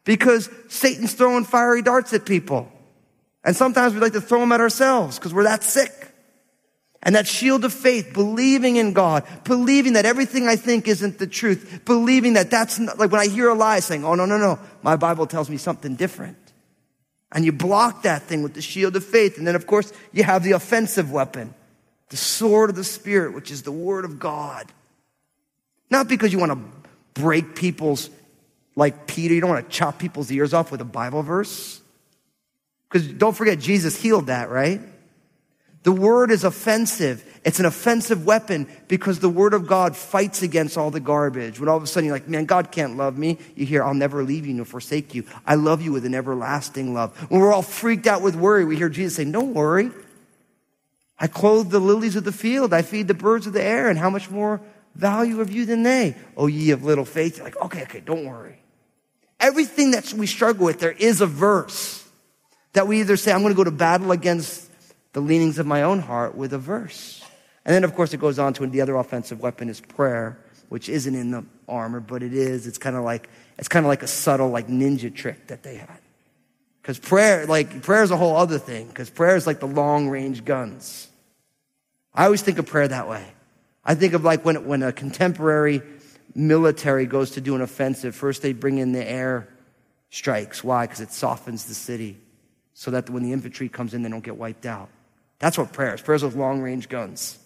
Because 0.05 0.51
Satan's 0.69 1.15
throwing 1.15 1.45
fiery 1.45 1.81
darts 1.81 2.13
at 2.13 2.27
people. 2.27 2.71
And 3.43 3.57
sometimes 3.57 3.95
we 3.95 4.01
like 4.01 4.13
to 4.13 4.21
throw 4.21 4.41
them 4.41 4.53
at 4.53 4.61
ourselves 4.61 5.19
because 5.19 5.33
we're 5.33 5.45
that 5.45 5.65
sick. 5.65 5.91
And 7.03 7.15
that 7.15 7.27
shield 7.27 7.65
of 7.65 7.73
faith, 7.73 8.13
believing 8.13 8.77
in 8.77 8.93
God, 8.93 9.25
believing 9.45 9.95
that 9.95 10.05
everything 10.05 10.49
I 10.49 10.57
think 10.57 10.87
isn't 10.87 11.19
the 11.19 11.27
truth, 11.27 11.83
believing 11.85 12.35
that 12.35 12.51
that's 12.51 12.79
not, 12.79 12.99
like 12.99 13.11
when 13.11 13.21
I 13.21 13.29
hear 13.29 13.49
a 13.49 13.55
lie 13.55 13.81
saying, 13.81 14.05
oh, 14.05 14.17
no, 14.17 14.27
no, 14.27 14.37
no, 14.39 14.59
my 14.83 14.97
Bible 14.97 15.27
tells 15.27 15.49
me 15.49 15.57
something 15.57 15.95
different. 15.95 16.37
And 17.33 17.45
you 17.45 17.53
block 17.53 18.03
that 18.03 18.23
thing 18.23 18.43
with 18.43 18.55
the 18.55 18.63
shield 18.63 18.97
of 18.97 19.05
faith. 19.05 19.39
And 19.39 19.47
then, 19.47 19.55
of 19.55 19.67
course, 19.67 19.93
you 20.13 20.25
have 20.25 20.43
the 20.43 20.53
offensive 20.53 21.11
weapon, 21.13 21.55
the 22.09 22.17
sword 22.17 22.71
of 22.71 22.77
the 22.77 22.85
Spirit, 22.85 23.35
which 23.35 23.51
is 23.51 23.63
the 23.63 23.73
word 23.73 24.05
of 24.05 24.19
God. 24.19 24.71
Not 25.91 26.09
because 26.09 26.33
you 26.33 26.39
want 26.39 26.53
to 26.53 27.21
break 27.21 27.55
people's, 27.55 28.11
like 28.75 29.07
Peter, 29.07 29.35
you 29.35 29.41
don't 29.41 29.51
want 29.51 29.69
to 29.69 29.77
chop 29.77 29.99
people's 29.99 30.31
ears 30.31 30.55
off 30.55 30.71
with 30.71 30.81
a 30.81 30.85
Bible 30.85 31.23
verse. 31.23 31.81
Because 32.89 33.09
don't 33.09 33.37
forget, 33.37 33.59
Jesus 33.59 34.01
healed 34.01 34.27
that, 34.27 34.51
right? 34.51 34.81
The 35.83 35.93
word 35.93 36.33
is 36.33 36.43
offensive. 36.43 37.25
It's 37.45 37.61
an 37.61 37.67
offensive 37.67 38.27
weapon 38.27 38.67
because 38.89 39.21
the 39.21 39.29
word 39.29 39.55
of 39.55 39.69
God 39.69 39.97
fights 39.97 40.43
against 40.43 40.77
all 40.77 40.91
the 40.91 40.99
garbage. 40.99 41.61
When 41.61 41.69
all 41.69 41.77
of 41.77 41.83
a 41.85 41.87
sudden 41.87 42.07
you're 42.07 42.17
like, 42.17 42.29
man, 42.29 42.45
God 42.45 42.73
can't 42.73 42.97
love 42.97 43.17
me. 43.17 43.39
You 43.55 43.67
hear, 43.67 43.85
I'll 43.85 43.95
never 43.95 44.25
leave 44.25 44.47
you 44.47 44.55
nor 44.55 44.65
forsake 44.65 45.15
you. 45.15 45.25
I 45.47 45.55
love 45.55 45.81
you 45.83 45.93
with 45.93 46.05
an 46.05 46.15
everlasting 46.15 46.93
love. 46.93 47.17
When 47.31 47.41
we're 47.41 47.53
all 47.53 47.63
freaked 47.63 48.09
out 48.09 48.21
with 48.21 48.35
worry, 48.35 48.65
we 48.65 48.77
hear 48.77 48.89
Jesus 48.89 49.15
say, 49.15 49.31
don't 49.31 49.55
worry. 49.55 49.93
I 51.19 51.27
clothe 51.27 51.71
the 51.71 51.81
lilies 51.81 52.17
of 52.17 52.25
the 52.25 52.33
field. 52.33 52.73
I 52.73 52.83
feed 52.83 53.09
the 53.09 53.15
birds 53.15 53.47
of 53.47 53.53
the 53.53 53.63
air. 53.63 53.89
And 53.89 53.99
how 53.99 54.11
much 54.11 54.31
more 54.31 54.61
value 54.95 55.39
have 55.39 55.51
you 55.51 55.65
than 55.65 55.83
they? 55.83 56.17
Oh, 56.37 56.47
ye 56.47 56.71
of 56.71 56.85
little 56.85 57.05
faith. 57.05 57.37
You're 57.37 57.47
like, 57.47 57.61
okay, 57.61 57.83
okay, 57.83 58.01
don't 58.01 58.27
worry. 58.27 58.59
Everything 59.41 59.93
that 59.93 60.13
we 60.13 60.27
struggle 60.27 60.67
with, 60.67 60.81
there 60.81 60.93
is 60.93 61.21
a 61.21 61.27
verse 61.27 62.07
that 62.73 62.87
we 62.87 63.01
either 63.01 63.17
say, 63.17 63.33
I'm 63.33 63.41
going 63.41 63.53
to 63.53 63.57
go 63.57 63.65
to 63.65 63.71
battle 63.71 64.13
against 64.13 64.71
the 65.13 65.21
leanings 65.21 65.59
of 65.59 65.67
my 65.67 65.83
own 65.83 66.01
heart 66.01 66.35
with 66.35 66.53
a 66.53 66.59
verse. 66.59 67.25
And 67.65 67.75
then, 67.75 67.85
of 67.85 67.95
course, 67.95 68.13
it 68.13 68.21
goes 68.21 68.39
on 68.39 68.53
to 68.55 68.67
the 68.67 68.81
other 68.81 68.97
offensive 68.97 69.41
weapon 69.41 69.69
is 69.69 69.81
prayer, 69.81 70.39
which 70.69 70.89
isn't 70.89 71.15
in 71.15 71.31
the 71.31 71.45
armor, 71.69 72.01
but 72.01 72.23
it 72.23 72.33
is. 72.33 72.67
It's 72.67 72.79
kind 72.79 72.97
of 72.97 73.03
like 73.03 73.29
it's 73.59 73.69
kind 73.69 73.85
of 73.85 73.89
like 73.89 74.03
a 74.03 74.07
subtle, 74.07 74.51
like 74.51 74.69
ninja 74.69 75.15
trick 75.15 75.49
that 75.49 75.63
they 75.63 75.77
had. 75.77 75.99
Because 76.87 77.01
prayer, 77.01 77.47
like 77.47 77.83
prayer, 77.83 78.05
is 78.05 78.13
a 78.13 78.17
whole 78.17 78.37
other 78.37 78.61
thing. 78.61 78.87
Because 78.87 79.11
prayer 79.11 79.35
is 79.35 79.45
like 79.45 79.59
the 79.59 79.67
long 79.67 80.09
range 80.09 80.45
guns. 80.45 81.09
I 82.15 82.27
always 82.27 82.43
think 82.43 82.59
of 82.59 82.67
prayer 82.67 82.87
that 82.87 83.09
way. 83.09 83.27
I 83.85 83.97
think 83.97 84.13
of 84.13 84.23
like 84.23 84.45
when 84.45 84.69
when 84.69 84.85
a 84.85 84.93
contemporary 84.93 85.83
military 86.33 87.07
goes 87.07 87.33
to 87.33 87.41
do 87.41 87.57
an 87.57 87.61
offensive. 87.61 88.15
First, 88.15 88.41
they 88.41 88.53
bring 88.53 88.79
in 88.79 88.93
the 88.93 89.05
air 89.05 89.49
strikes. 90.11 90.63
Why? 90.63 90.87
Because 90.87 91.01
it 91.01 91.11
softens 91.11 91.65
the 91.65 91.75
city, 91.75 92.19
so 92.73 92.93
that 92.93 93.11
when 93.11 93.25
the 93.25 93.33
infantry 93.33 93.69
comes 93.69 93.93
in, 93.93 94.05
they 94.05 94.09
don't 94.09 94.23
get 94.23 94.37
wiped 94.37 94.65
out. 94.65 94.89
That's 95.41 95.59
what 95.59 95.73
prayer 95.73 95.93
is. 95.93 96.03
Prayers 96.03 96.23
with 96.23 96.37
long 96.37 96.63
range 96.63 96.89
guns. 96.89 97.37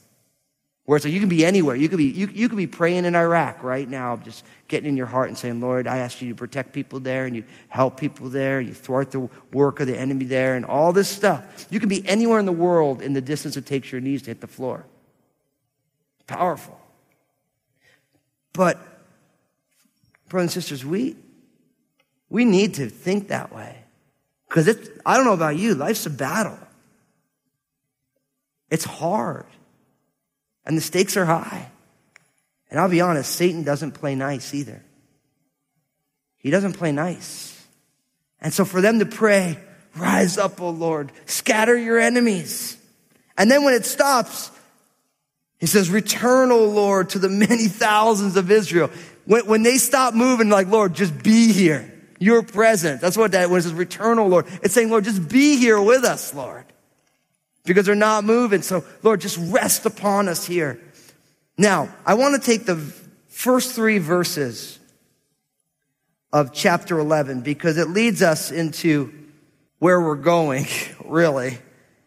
Where 0.90 0.96
it's 0.96 1.04
like 1.04 1.14
you 1.14 1.20
can 1.20 1.28
be 1.28 1.46
anywhere. 1.46 1.76
You 1.76 1.88
could 1.88 1.98
be, 1.98 2.06
you, 2.06 2.28
you 2.34 2.48
could 2.48 2.58
be 2.58 2.66
praying 2.66 3.04
in 3.04 3.14
Iraq 3.14 3.62
right 3.62 3.88
now, 3.88 4.16
just 4.16 4.44
getting 4.66 4.88
in 4.88 4.96
your 4.96 5.06
heart 5.06 5.28
and 5.28 5.38
saying, 5.38 5.60
Lord, 5.60 5.86
I 5.86 5.98
ask 5.98 6.20
you 6.20 6.30
to 6.30 6.34
protect 6.34 6.72
people 6.72 6.98
there 6.98 7.26
and 7.26 7.36
you 7.36 7.44
help 7.68 8.00
people 8.00 8.28
there. 8.28 8.60
You 8.60 8.74
thwart 8.74 9.12
the 9.12 9.28
work 9.52 9.78
of 9.78 9.86
the 9.86 9.96
enemy 9.96 10.24
there 10.24 10.56
and 10.56 10.64
all 10.64 10.92
this 10.92 11.08
stuff. 11.08 11.68
You 11.70 11.78
can 11.78 11.88
be 11.88 12.04
anywhere 12.08 12.40
in 12.40 12.44
the 12.44 12.50
world 12.50 13.02
in 13.02 13.12
the 13.12 13.20
distance 13.20 13.56
it 13.56 13.66
takes 13.66 13.92
your 13.92 14.00
knees 14.00 14.22
to 14.22 14.30
hit 14.30 14.40
the 14.40 14.48
floor. 14.48 14.84
Powerful. 16.26 16.76
But, 18.52 18.76
brothers 20.28 20.56
and 20.56 20.64
sisters, 20.64 20.84
we, 20.84 21.14
we 22.30 22.44
need 22.44 22.74
to 22.74 22.88
think 22.88 23.28
that 23.28 23.54
way. 23.54 23.76
Because 24.48 24.68
I 25.06 25.16
don't 25.16 25.24
know 25.24 25.34
about 25.34 25.56
you, 25.56 25.76
life's 25.76 26.04
a 26.06 26.10
battle. 26.10 26.58
It's 28.70 28.84
hard. 28.84 29.46
And 30.64 30.76
the 30.76 30.82
stakes 30.82 31.16
are 31.16 31.24
high. 31.24 31.70
And 32.70 32.78
I'll 32.78 32.88
be 32.88 33.00
honest, 33.00 33.34
Satan 33.34 33.64
doesn't 33.64 33.92
play 33.92 34.14
nice 34.14 34.54
either. 34.54 34.82
He 36.38 36.50
doesn't 36.50 36.74
play 36.74 36.92
nice. 36.92 37.66
And 38.40 38.54
so 38.54 38.64
for 38.64 38.80
them 38.80 39.00
to 39.00 39.06
pray, 39.06 39.58
rise 39.96 40.38
up, 40.38 40.60
O 40.60 40.70
Lord, 40.70 41.12
scatter 41.26 41.76
your 41.76 41.98
enemies. 41.98 42.76
And 43.36 43.50
then 43.50 43.64
when 43.64 43.74
it 43.74 43.84
stops, 43.84 44.50
he 45.58 45.66
says, 45.66 45.90
return, 45.90 46.52
O 46.52 46.64
Lord, 46.64 47.10
to 47.10 47.18
the 47.18 47.28
many 47.28 47.68
thousands 47.68 48.36
of 48.36 48.50
Israel. 48.50 48.90
When, 49.26 49.46
when 49.46 49.62
they 49.62 49.76
stop 49.76 50.14
moving, 50.14 50.48
like, 50.48 50.68
Lord, 50.68 50.94
just 50.94 51.22
be 51.22 51.52
here. 51.52 51.92
You're 52.18 52.42
present. 52.42 53.00
That's 53.00 53.16
what 53.16 53.32
that, 53.32 53.50
when 53.50 53.58
it 53.58 53.62
says 53.62 53.72
return, 53.72 54.18
O 54.18 54.26
Lord. 54.26 54.46
It's 54.62 54.74
saying, 54.74 54.90
Lord, 54.90 55.04
just 55.04 55.28
be 55.28 55.56
here 55.56 55.80
with 55.80 56.04
us, 56.04 56.34
Lord 56.34 56.64
because 57.70 57.86
they're 57.86 57.94
not 57.94 58.24
moving. 58.24 58.62
So, 58.62 58.82
Lord, 59.04 59.20
just 59.20 59.38
rest 59.52 59.86
upon 59.86 60.26
us 60.26 60.44
here. 60.44 60.80
Now, 61.56 61.88
I 62.04 62.14
want 62.14 62.34
to 62.34 62.44
take 62.44 62.66
the 62.66 62.74
first 63.28 63.76
three 63.76 63.98
verses 63.98 64.76
of 66.32 66.52
chapter 66.52 66.98
11 66.98 67.42
because 67.42 67.78
it 67.78 67.88
leads 67.88 68.22
us 68.22 68.50
into 68.50 69.14
where 69.78 70.00
we're 70.00 70.16
going, 70.16 70.66
really. 71.04 71.58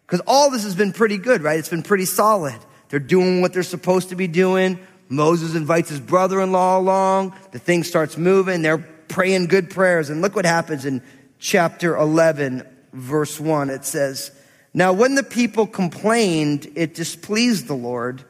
Because 0.06 0.19
all 0.28 0.52
this 0.52 0.65
has 0.65 0.76
been 0.76 0.91
pretty 0.91 1.17
good, 1.17 1.41
right? 1.41 1.58
It's 1.58 1.69
been 1.69 1.82
pretty 1.82 2.04
solid. 2.04 2.60
They're 2.89 2.99
doing 2.99 3.39
what 3.39 3.54
they're 3.54 3.63
supposed 3.63 4.10
to 4.10 4.17
be 4.17 4.28
doing. 4.28 4.86
Moses 5.08 5.56
invites 5.56 5.88
his 5.88 6.02
brother 6.02 6.41
in 6.41 6.52
law 6.52 6.78
along. 6.78 7.38
The 7.54 7.60
thing 7.60 7.86
starts 7.86 8.17
moving. 8.17 8.63
They're 8.63 8.86
praying 9.08 9.47
good 9.47 9.69
prayers. 9.69 10.10
And 10.10 10.21
look 10.21 10.36
what 10.36 10.43
happens 10.43 10.84
in 10.84 11.02
chapter 11.39 11.95
11, 11.95 12.67
verse 12.91 13.39
1. 13.39 13.69
It 13.69 13.86
says, 13.86 14.32
now, 14.73 14.91
when 14.93 15.15
the 15.15 15.23
people 15.23 15.67
complained, 15.67 16.71
it 16.75 16.95
displeased 16.95 17.67
the 17.67 17.75
Lord, 17.75 18.23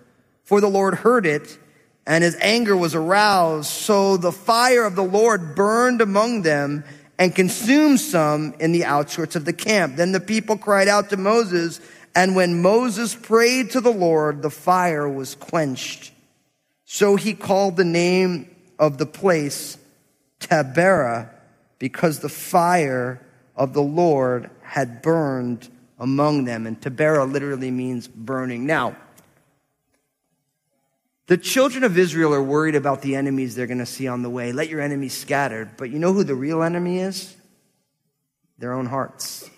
for 0.44 0.60
the 0.60 0.70
Lord 0.70 0.96
heard 0.96 1.26
it, 1.26 1.58
and 2.06 2.22
his 2.22 2.36
anger 2.42 2.76
was 2.76 2.96
aroused. 2.96 3.70
So 3.70 4.18
the 4.18 4.34
fire 4.34 4.84
of 4.86 4.96
the 4.96 5.04
Lord 5.04 5.56
burned 5.56 6.02
among 6.02 6.42
them 6.42 6.84
and 7.18 7.34
consumed 7.34 8.02
some 8.02 8.56
in 8.60 8.74
the 8.74 8.84
outskirts 8.84 9.38
of 9.38 9.46
the 9.46 9.54
camp. 9.54 9.96
Then 9.96 10.12
the 10.12 10.20
people 10.20 10.58
cried 10.58 10.90
out 10.90 11.10
to 11.12 11.18
Moses, 11.18 11.80
and 12.14 12.36
when 12.36 12.62
Moses 12.62 13.16
prayed 13.16 13.72
to 13.72 13.82
the 13.82 13.94
Lord, 13.94 14.42
the 14.42 14.50
fire 14.50 15.08
was 15.08 15.36
quenched. 15.36 16.12
So 16.84 17.16
he 17.16 17.34
called 17.34 17.78
the 17.78 17.86
name 17.86 18.54
of 18.78 18.98
the 18.98 19.06
place 19.06 19.78
Taberah, 20.42 21.30
because 21.80 22.20
the 22.20 22.28
fire 22.28 23.22
of 23.56 23.74
the 23.74 23.82
Lord 23.82 24.50
had 24.62 25.02
burned 25.02 25.70
among 26.00 26.46
them. 26.46 26.68
And 26.68 26.80
Taberah 26.80 27.32
literally 27.32 27.72
means 27.72 28.08
burning. 28.08 28.66
Now, 28.66 28.96
the 31.28 31.38
children 31.38 31.84
of 31.84 31.98
Israel 31.98 32.34
are 32.34 32.44
worried 32.44 32.76
about 32.76 33.02
the 33.02 33.16
enemies 33.16 33.56
they're 33.56 33.68
going 33.68 33.78
to 33.80 33.86
see 33.86 34.08
on 34.08 34.24
the 34.24 34.30
way. 34.30 34.52
Let 34.52 34.70
your 34.70 34.82
enemies 34.82 35.14
scatter. 35.14 35.72
But 35.78 35.90
you 35.90 36.00
know 36.00 36.14
who 36.14 36.24
the 36.24 36.36
real 36.36 36.62
enemy 36.62 37.00
is? 37.00 37.36
Their 38.58 38.74
own 38.74 38.86
hearts. 38.86 39.50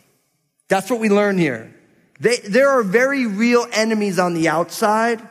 That's 0.68 0.90
what 0.90 1.00
we 1.00 1.10
learn 1.10 1.38
here. 1.38 1.74
They, 2.20 2.38
there 2.38 2.70
are 2.70 2.84
very 2.84 3.26
real 3.26 3.68
enemies 3.74 4.20
on 4.20 4.36
the 4.36 4.48
outside, 4.48 5.22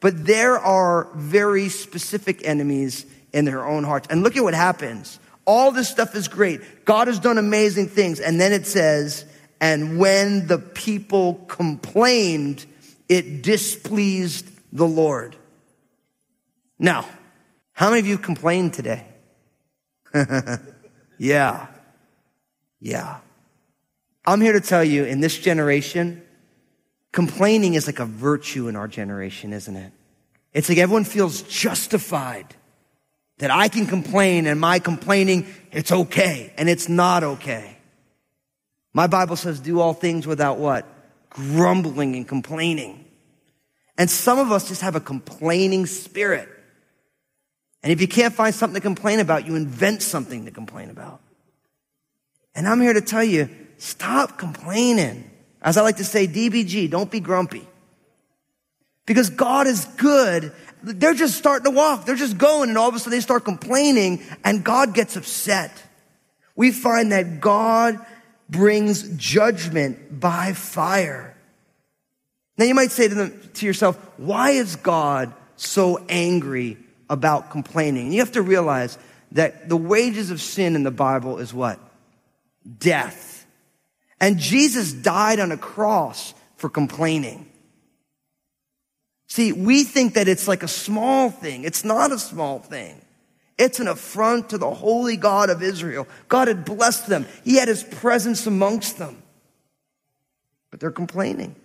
but 0.00 0.26
there 0.26 0.58
are 0.58 1.08
very 1.14 1.68
specific 1.68 2.46
enemies 2.46 3.06
in 3.32 3.44
their 3.44 3.64
own 3.64 3.84
hearts. 3.84 4.08
And 4.10 4.22
look 4.22 4.36
at 4.36 4.42
what 4.42 4.54
happens. 4.54 5.18
All 5.44 5.70
this 5.70 5.88
stuff 5.88 6.14
is 6.14 6.28
great. 6.28 6.84
God 6.84 7.06
has 7.06 7.20
done 7.20 7.38
amazing 7.38 7.88
things. 7.88 8.20
And 8.20 8.40
then 8.40 8.52
it 8.52 8.66
says, 8.66 9.24
and 9.60 9.98
when 9.98 10.46
the 10.46 10.58
people 10.58 11.34
complained, 11.48 12.64
it 13.08 13.42
displeased 13.42 14.48
the 14.72 14.86
Lord. 14.86 15.36
Now, 16.78 17.06
How 17.72 17.90
many 17.90 18.00
of 18.00 18.06
you 18.06 18.16
complained 18.16 18.72
today? 18.72 19.04
yeah. 21.18 21.66
Yeah. 22.80 23.18
I'm 24.24 24.40
here 24.40 24.54
to 24.54 24.62
tell 24.62 24.82
you 24.82 25.04
in 25.04 25.20
this 25.20 25.38
generation, 25.38 26.22
complaining 27.12 27.74
is 27.74 27.86
like 27.86 27.98
a 27.98 28.06
virtue 28.06 28.68
in 28.68 28.76
our 28.76 28.88
generation, 28.88 29.52
isn't 29.52 29.76
it? 29.76 29.92
It's 30.54 30.70
like 30.70 30.78
everyone 30.78 31.04
feels 31.04 31.42
justified 31.42 32.56
that 33.38 33.50
I 33.50 33.68
can 33.68 33.86
complain 33.86 34.46
and 34.46 34.58
my 34.58 34.78
complaining, 34.78 35.46
it's 35.70 35.92
okay. 35.92 36.54
And 36.56 36.70
it's 36.70 36.88
not 36.88 37.22
okay. 37.22 37.75
My 38.96 39.06
Bible 39.08 39.36
says 39.36 39.60
do 39.60 39.78
all 39.78 39.92
things 39.92 40.26
without 40.26 40.56
what? 40.56 40.86
Grumbling 41.28 42.16
and 42.16 42.26
complaining. 42.26 43.04
And 43.98 44.10
some 44.10 44.38
of 44.38 44.50
us 44.50 44.68
just 44.68 44.80
have 44.80 44.96
a 44.96 45.00
complaining 45.00 45.84
spirit. 45.84 46.48
And 47.82 47.92
if 47.92 48.00
you 48.00 48.08
can't 48.08 48.32
find 48.32 48.54
something 48.54 48.76
to 48.76 48.80
complain 48.80 49.20
about, 49.20 49.46
you 49.46 49.54
invent 49.54 50.00
something 50.00 50.46
to 50.46 50.50
complain 50.50 50.88
about. 50.88 51.20
And 52.54 52.66
I'm 52.66 52.80
here 52.80 52.94
to 52.94 53.02
tell 53.02 53.22
you, 53.22 53.50
stop 53.76 54.38
complaining. 54.38 55.30
As 55.60 55.76
I 55.76 55.82
like 55.82 55.98
to 55.98 56.04
say, 56.04 56.26
DBG, 56.26 56.88
don't 56.90 57.10
be 57.10 57.20
grumpy. 57.20 57.68
Because 59.04 59.28
God 59.28 59.66
is 59.66 59.84
good. 59.98 60.54
They're 60.82 61.12
just 61.12 61.36
starting 61.36 61.70
to 61.70 61.70
walk. 61.70 62.06
They're 62.06 62.16
just 62.16 62.38
going 62.38 62.70
and 62.70 62.78
all 62.78 62.88
of 62.88 62.94
a 62.94 62.98
sudden 62.98 63.10
they 63.10 63.20
start 63.20 63.44
complaining 63.44 64.22
and 64.42 64.64
God 64.64 64.94
gets 64.94 65.16
upset. 65.16 65.70
We 66.54 66.70
find 66.70 67.12
that 67.12 67.42
God 67.42 68.00
brings 68.48 69.02
judgment 69.16 70.20
by 70.20 70.52
fire. 70.52 71.36
Now 72.58 72.64
you 72.64 72.74
might 72.74 72.90
say 72.90 73.08
to 73.08 73.14
them, 73.14 73.50
to 73.54 73.66
yourself, 73.66 73.96
why 74.16 74.50
is 74.50 74.76
God 74.76 75.32
so 75.56 76.04
angry 76.08 76.78
about 77.10 77.50
complaining? 77.50 78.12
You 78.12 78.20
have 78.20 78.32
to 78.32 78.42
realize 78.42 78.98
that 79.32 79.68
the 79.68 79.76
wages 79.76 80.30
of 80.30 80.40
sin 80.40 80.76
in 80.76 80.82
the 80.82 80.90
Bible 80.90 81.38
is 81.38 81.52
what? 81.52 81.78
Death. 82.78 83.46
And 84.20 84.38
Jesus 84.38 84.92
died 84.92 85.40
on 85.40 85.52
a 85.52 85.58
cross 85.58 86.32
for 86.56 86.70
complaining. 86.70 87.50
See, 89.28 89.52
we 89.52 89.84
think 89.84 90.14
that 90.14 90.28
it's 90.28 90.48
like 90.48 90.62
a 90.62 90.68
small 90.68 91.30
thing. 91.30 91.64
It's 91.64 91.84
not 91.84 92.12
a 92.12 92.18
small 92.18 92.60
thing. 92.60 93.02
It's 93.58 93.80
an 93.80 93.88
affront 93.88 94.50
to 94.50 94.58
the 94.58 94.70
holy 94.70 95.16
God 95.16 95.48
of 95.48 95.62
Israel. 95.62 96.06
God 96.28 96.48
had 96.48 96.64
blessed 96.64 97.06
them. 97.06 97.26
He 97.44 97.56
had 97.56 97.68
his 97.68 97.82
presence 97.82 98.46
amongst 98.46 98.98
them. 98.98 99.22
But 100.70 100.80
they're 100.80 100.90
complaining. 100.90 101.56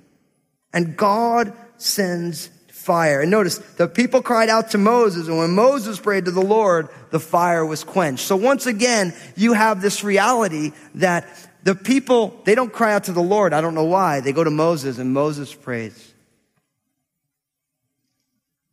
And 0.73 0.95
God 0.95 1.53
sends 1.77 2.49
fire. 2.69 3.21
And 3.21 3.29
notice, 3.29 3.57
the 3.57 3.87
people 3.87 4.21
cried 4.21 4.49
out 4.49 4.71
to 4.71 4.77
Moses, 4.77 5.27
and 5.27 5.37
when 5.37 5.51
Moses 5.51 5.99
prayed 5.99 6.25
to 6.25 6.31
the 6.31 6.41
Lord, 6.41 6.89
the 7.11 7.19
fire 7.19 7.65
was 7.65 7.83
quenched. 7.83 8.25
So 8.25 8.35
once 8.35 8.65
again, 8.65 9.13
you 9.35 9.53
have 9.53 9.81
this 9.81 10.03
reality 10.03 10.71
that 10.95 11.27
the 11.63 11.75
people, 11.75 12.39
they 12.45 12.55
don't 12.55 12.73
cry 12.73 12.93
out 12.93 13.03
to 13.03 13.11
the 13.11 13.21
Lord. 13.21 13.53
I 13.53 13.61
don't 13.61 13.75
know 13.75 13.85
why. 13.85 14.21
They 14.21 14.33
go 14.33 14.43
to 14.43 14.49
Moses, 14.49 14.97
and 14.97 15.13
Moses 15.13 15.53
prays. 15.53 16.13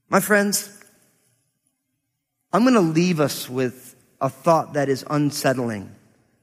My 0.08 0.20
friends, 0.20 0.77
I'm 2.52 2.62
going 2.62 2.74
to 2.74 2.80
leave 2.80 3.20
us 3.20 3.48
with 3.48 3.94
a 4.20 4.28
thought 4.28 4.74
that 4.74 4.88
is 4.88 5.04
unsettling, 5.08 5.94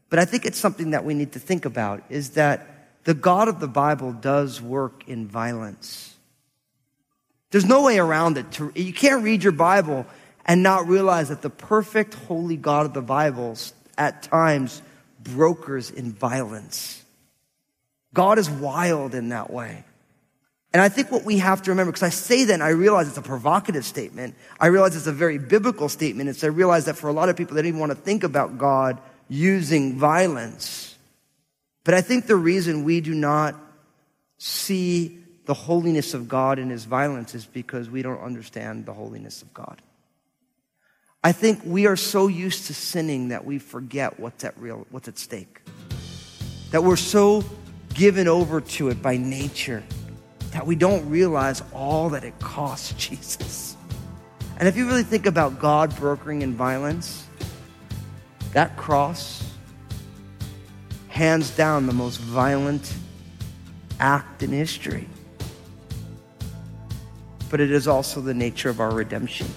but 0.10 0.20
I 0.20 0.26
think 0.26 0.46
it's 0.46 0.60
something 0.60 0.91
that 0.91 1.04
we 1.04 1.13
need 1.13 1.34
to 1.34 1.39
think 1.39 1.65
about 1.65 2.04
is 2.10 2.32
that 2.32 2.68
the 3.06 3.13
God 3.13 3.48
of 3.48 3.60
the 3.60 3.68
Bible 3.68 4.13
does 4.13 4.62
work 4.62 5.08
in 5.08 5.28
violence. 5.28 6.15
There's 7.52 7.65
no 7.65 7.84
way 7.84 8.00
around 8.00 8.38
it. 8.38 8.60
You 8.76 8.94
can't 8.94 9.24
read 9.24 9.44
your 9.44 9.52
Bible 9.52 10.06
and 10.46 10.62
not 10.62 10.88
realize 10.88 11.30
that 11.30 11.41
the 11.41 11.50
perfect, 11.50 12.13
holy 12.13 12.58
God 12.58 12.86
of 12.86 12.94
the 12.94 13.02
Bible 13.02 13.58
at 13.98 14.24
times 14.24 14.82
brokers 15.24 15.89
in 15.89 16.12
violence. 16.12 17.04
God 18.13 18.39
is 18.39 18.50
wild 18.50 19.15
in 19.15 19.30
that 19.30 19.52
way. 19.52 19.84
And 20.75 20.81
I 20.81 20.89
think 20.89 21.09
what 21.09 21.23
we 21.23 21.38
have 21.38 21.61
to 21.61 21.71
remember, 21.71 21.93
because 21.93 22.03
I 22.03 22.09
say 22.09 22.43
that 22.43 22.53
and 22.53 22.61
I 22.61 22.71
realize 22.71 23.07
it's 23.07 23.15
a 23.15 23.21
provocative 23.21 23.85
statement. 23.85 24.35
I 24.59 24.65
realize 24.65 24.93
it's 24.93 25.07
a 25.07 25.13
very 25.13 25.38
biblical 25.38 25.88
statement. 25.88 26.27
It's 26.27 26.43
I 26.43 26.47
realize 26.47 26.83
that 26.83 26.97
for 26.97 27.07
a 27.07 27.13
lot 27.13 27.29
of 27.29 27.38
people, 27.38 27.55
they 27.55 27.61
don't 27.61 27.69
even 27.69 27.79
want 27.79 27.93
to 27.93 27.97
think 27.97 28.25
about 28.25 28.57
God 28.57 28.99
using 29.29 29.97
violence. 29.97 30.97
But 31.85 31.93
I 31.93 32.01
think 32.01 32.27
the 32.27 32.35
reason 32.35 32.83
we 32.83 32.99
do 32.99 33.13
not 33.13 33.55
see 34.38 35.17
the 35.45 35.53
holiness 35.53 36.13
of 36.13 36.27
God 36.27 36.59
in 36.59 36.69
his 36.69 36.83
violence 36.83 37.33
is 37.35 37.45
because 37.45 37.89
we 37.89 38.01
don't 38.01 38.19
understand 38.19 38.85
the 38.85 38.91
holiness 38.91 39.41
of 39.43 39.53
God. 39.53 39.81
I 41.23 41.31
think 41.31 41.61
we 41.63 41.88
are 41.88 41.95
so 41.95 42.27
used 42.27 42.67
to 42.67 42.73
sinning 42.73 43.29
that 43.29 43.45
we 43.45 43.59
forget 43.59 44.19
what's 44.19 44.43
at 44.43 44.59
real, 44.59 44.85
what's 44.89 45.07
at 45.07 45.17
stake. 45.17 45.61
That 46.71 46.83
we're 46.83 46.97
so 46.97 47.45
given 47.93 48.27
over 48.27 48.59
to 48.59 48.89
it 48.89 49.01
by 49.01 49.15
nature 49.15 49.81
that 50.56 50.65
we 50.65 50.74
don't 50.74 51.08
realize 51.10 51.62
all 51.74 52.08
that 52.08 52.24
it 52.24 52.39
costs 52.39 52.94
Jesus. 52.98 53.76
And 54.58 54.70
if 54.70 54.78
you 54.78 54.88
really 54.88 55.04
think 55.04 55.26
about 55.26 55.60
God 55.60 55.94
brokering 55.98 56.44
in 56.44 56.54
violence, 56.54 57.28
that 58.54 58.78
cross, 58.78 59.52
hands 61.10 61.50
down, 61.50 61.88
the 61.88 61.94
most 61.94 62.22
violent 62.22 62.94
act 64.00 64.44
in 64.44 64.52
history. 64.52 65.10
But 67.50 67.60
it 67.60 67.70
is 67.70 67.86
also 67.86 68.22
the 68.22 68.34
nature 68.34 68.70
of 68.70 68.80
our 68.80 68.94
redemption. 68.94 69.48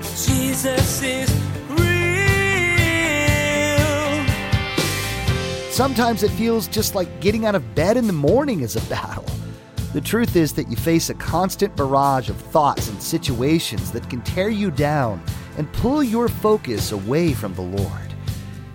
Jesus 0.00 1.02
is 1.02 1.51
Sometimes 5.72 6.22
it 6.22 6.30
feels 6.32 6.68
just 6.68 6.94
like 6.94 7.22
getting 7.22 7.46
out 7.46 7.54
of 7.54 7.74
bed 7.74 7.96
in 7.96 8.06
the 8.06 8.12
morning 8.12 8.60
is 8.60 8.76
a 8.76 8.90
battle. 8.90 9.24
The 9.94 10.02
truth 10.02 10.36
is 10.36 10.52
that 10.52 10.68
you 10.68 10.76
face 10.76 11.08
a 11.08 11.14
constant 11.14 11.74
barrage 11.74 12.28
of 12.28 12.36
thoughts 12.36 12.90
and 12.90 13.02
situations 13.02 13.90
that 13.92 14.10
can 14.10 14.20
tear 14.20 14.50
you 14.50 14.70
down 14.70 15.22
and 15.56 15.72
pull 15.72 16.02
your 16.02 16.28
focus 16.28 16.92
away 16.92 17.32
from 17.32 17.54
the 17.54 17.62
Lord. 17.62 18.14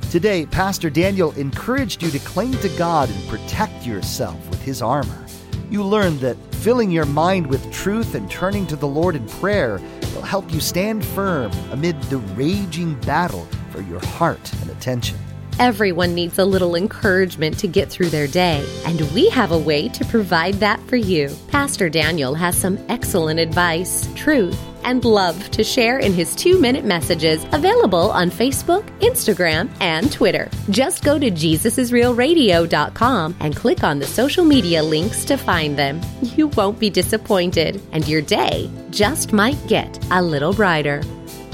Today, 0.09 0.47
Pastor 0.47 0.89
Daniel 0.89 1.33
encouraged 1.33 2.01
you 2.01 2.09
to 2.09 2.17
cling 2.17 2.53
to 2.61 2.69
God 2.79 3.11
and 3.11 3.29
protect 3.29 3.85
yourself 3.85 4.49
with 4.49 4.63
his 4.63 4.81
armor. 4.81 5.23
You 5.69 5.83
learned 5.83 6.21
that 6.21 6.55
filling 6.55 6.89
your 6.89 7.05
mind 7.05 7.45
with 7.45 7.71
truth 7.71 8.15
and 8.15 8.29
turning 8.31 8.65
to 8.65 8.75
the 8.75 8.87
Lord 8.87 9.15
in 9.15 9.27
prayer 9.27 9.79
will 10.15 10.23
help 10.23 10.51
you 10.51 10.59
stand 10.59 11.05
firm 11.05 11.51
amid 11.69 12.01
the 12.05 12.17
raging 12.17 12.99
battle 13.01 13.47
for 13.69 13.81
your 13.81 14.03
heart 14.03 14.51
and 14.63 14.71
attention. 14.71 15.19
Everyone 15.59 16.13
needs 16.13 16.37
a 16.37 16.45
little 16.45 16.75
encouragement 16.75 17.57
to 17.59 17.67
get 17.67 17.89
through 17.89 18.09
their 18.09 18.27
day, 18.27 18.63
and 18.85 19.01
we 19.11 19.27
have 19.29 19.51
a 19.51 19.57
way 19.57 19.89
to 19.89 20.05
provide 20.05 20.53
that 20.55 20.79
for 20.81 20.97
you. 20.97 21.35
Pastor 21.47 21.89
Daniel 21.89 22.35
has 22.35 22.55
some 22.55 22.77
excellent 22.89 23.39
advice, 23.39 24.07
truth, 24.13 24.55
and 24.83 25.03
love 25.03 25.49
to 25.49 25.63
share 25.63 25.97
in 25.97 26.13
his 26.13 26.35
two 26.35 26.61
minute 26.61 26.85
messages 26.85 27.43
available 27.53 28.11
on 28.11 28.29
Facebook, 28.29 28.85
Instagram, 28.99 29.67
and 29.81 30.11
Twitter. 30.11 30.47
Just 30.69 31.03
go 31.03 31.17
to 31.17 31.31
JesusIsRealRadio.com 31.31 33.35
and 33.39 33.55
click 33.55 33.83
on 33.83 33.97
the 33.97 34.05
social 34.05 34.45
media 34.45 34.83
links 34.83 35.25
to 35.25 35.37
find 35.37 35.75
them. 35.75 35.99
You 36.21 36.49
won't 36.49 36.77
be 36.77 36.91
disappointed, 36.91 37.81
and 37.93 38.07
your 38.07 38.21
day 38.21 38.69
just 38.91 39.33
might 39.33 39.57
get 39.67 39.97
a 40.11 40.21
little 40.21 40.53
brighter. 40.53 41.01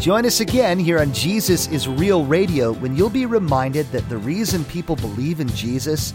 Join 0.03 0.25
us 0.25 0.41
again 0.41 0.79
here 0.79 0.99
on 0.99 1.13
Jesus 1.13 1.69
is 1.69 1.87
Real 1.87 2.25
Radio 2.25 2.73
when 2.73 2.93
you'll 2.93 3.09
be 3.09 3.25
reminded 3.25 3.89
that 3.93 4.09
the 4.09 4.17
reason 4.17 4.65
people 4.65 4.97
believe 4.97 5.39
in 5.39 5.47
Jesus 5.47 6.13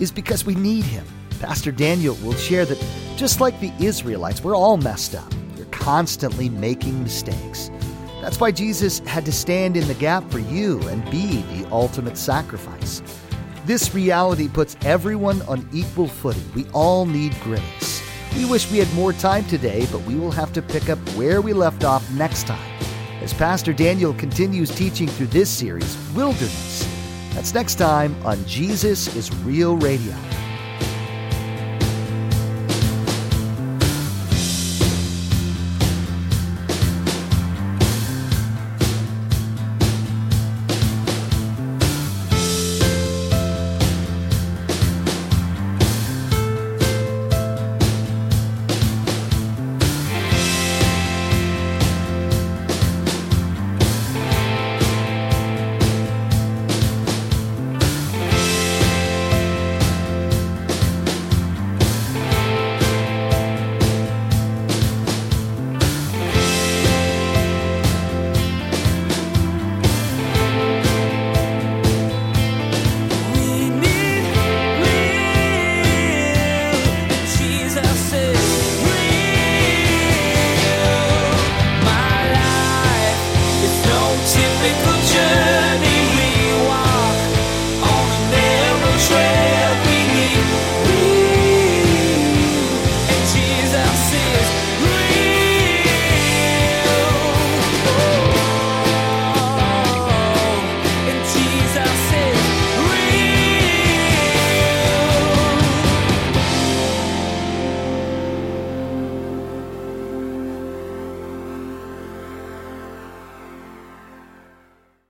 is 0.00 0.10
because 0.10 0.46
we 0.46 0.54
need 0.54 0.84
him. 0.84 1.04
Pastor 1.38 1.70
Daniel 1.70 2.14
will 2.24 2.32
share 2.32 2.64
that 2.64 2.82
just 3.14 3.42
like 3.42 3.60
the 3.60 3.74
Israelites, 3.78 4.42
we're 4.42 4.56
all 4.56 4.78
messed 4.78 5.14
up. 5.14 5.30
We're 5.54 5.66
constantly 5.66 6.48
making 6.48 7.02
mistakes. 7.02 7.70
That's 8.22 8.40
why 8.40 8.52
Jesus 8.52 9.00
had 9.00 9.26
to 9.26 9.32
stand 9.32 9.76
in 9.76 9.86
the 9.86 9.92
gap 9.92 10.24
for 10.30 10.38
you 10.38 10.80
and 10.88 11.04
be 11.10 11.42
the 11.42 11.68
ultimate 11.70 12.16
sacrifice. 12.16 13.02
This 13.66 13.94
reality 13.94 14.48
puts 14.48 14.78
everyone 14.86 15.42
on 15.42 15.68
equal 15.74 16.08
footing. 16.08 16.50
We 16.54 16.64
all 16.72 17.04
need 17.04 17.38
grace. 17.42 18.02
We 18.34 18.46
wish 18.46 18.72
we 18.72 18.78
had 18.78 18.90
more 18.94 19.12
time 19.12 19.44
today, 19.44 19.86
but 19.92 20.00
we 20.04 20.14
will 20.14 20.32
have 20.32 20.54
to 20.54 20.62
pick 20.62 20.88
up 20.88 20.98
where 21.10 21.42
we 21.42 21.52
left 21.52 21.84
off 21.84 22.10
next 22.12 22.46
time 22.46 22.75
as 23.22 23.32
Pastor 23.32 23.72
Daniel 23.72 24.14
continues 24.14 24.74
teaching 24.74 25.08
through 25.08 25.28
this 25.28 25.50
series, 25.50 25.96
Wilderness. 26.14 26.86
That's 27.34 27.54
next 27.54 27.76
time 27.76 28.14
on 28.24 28.44
Jesus 28.46 29.14
is 29.14 29.34
Real 29.36 29.76
Radio. 29.76 30.14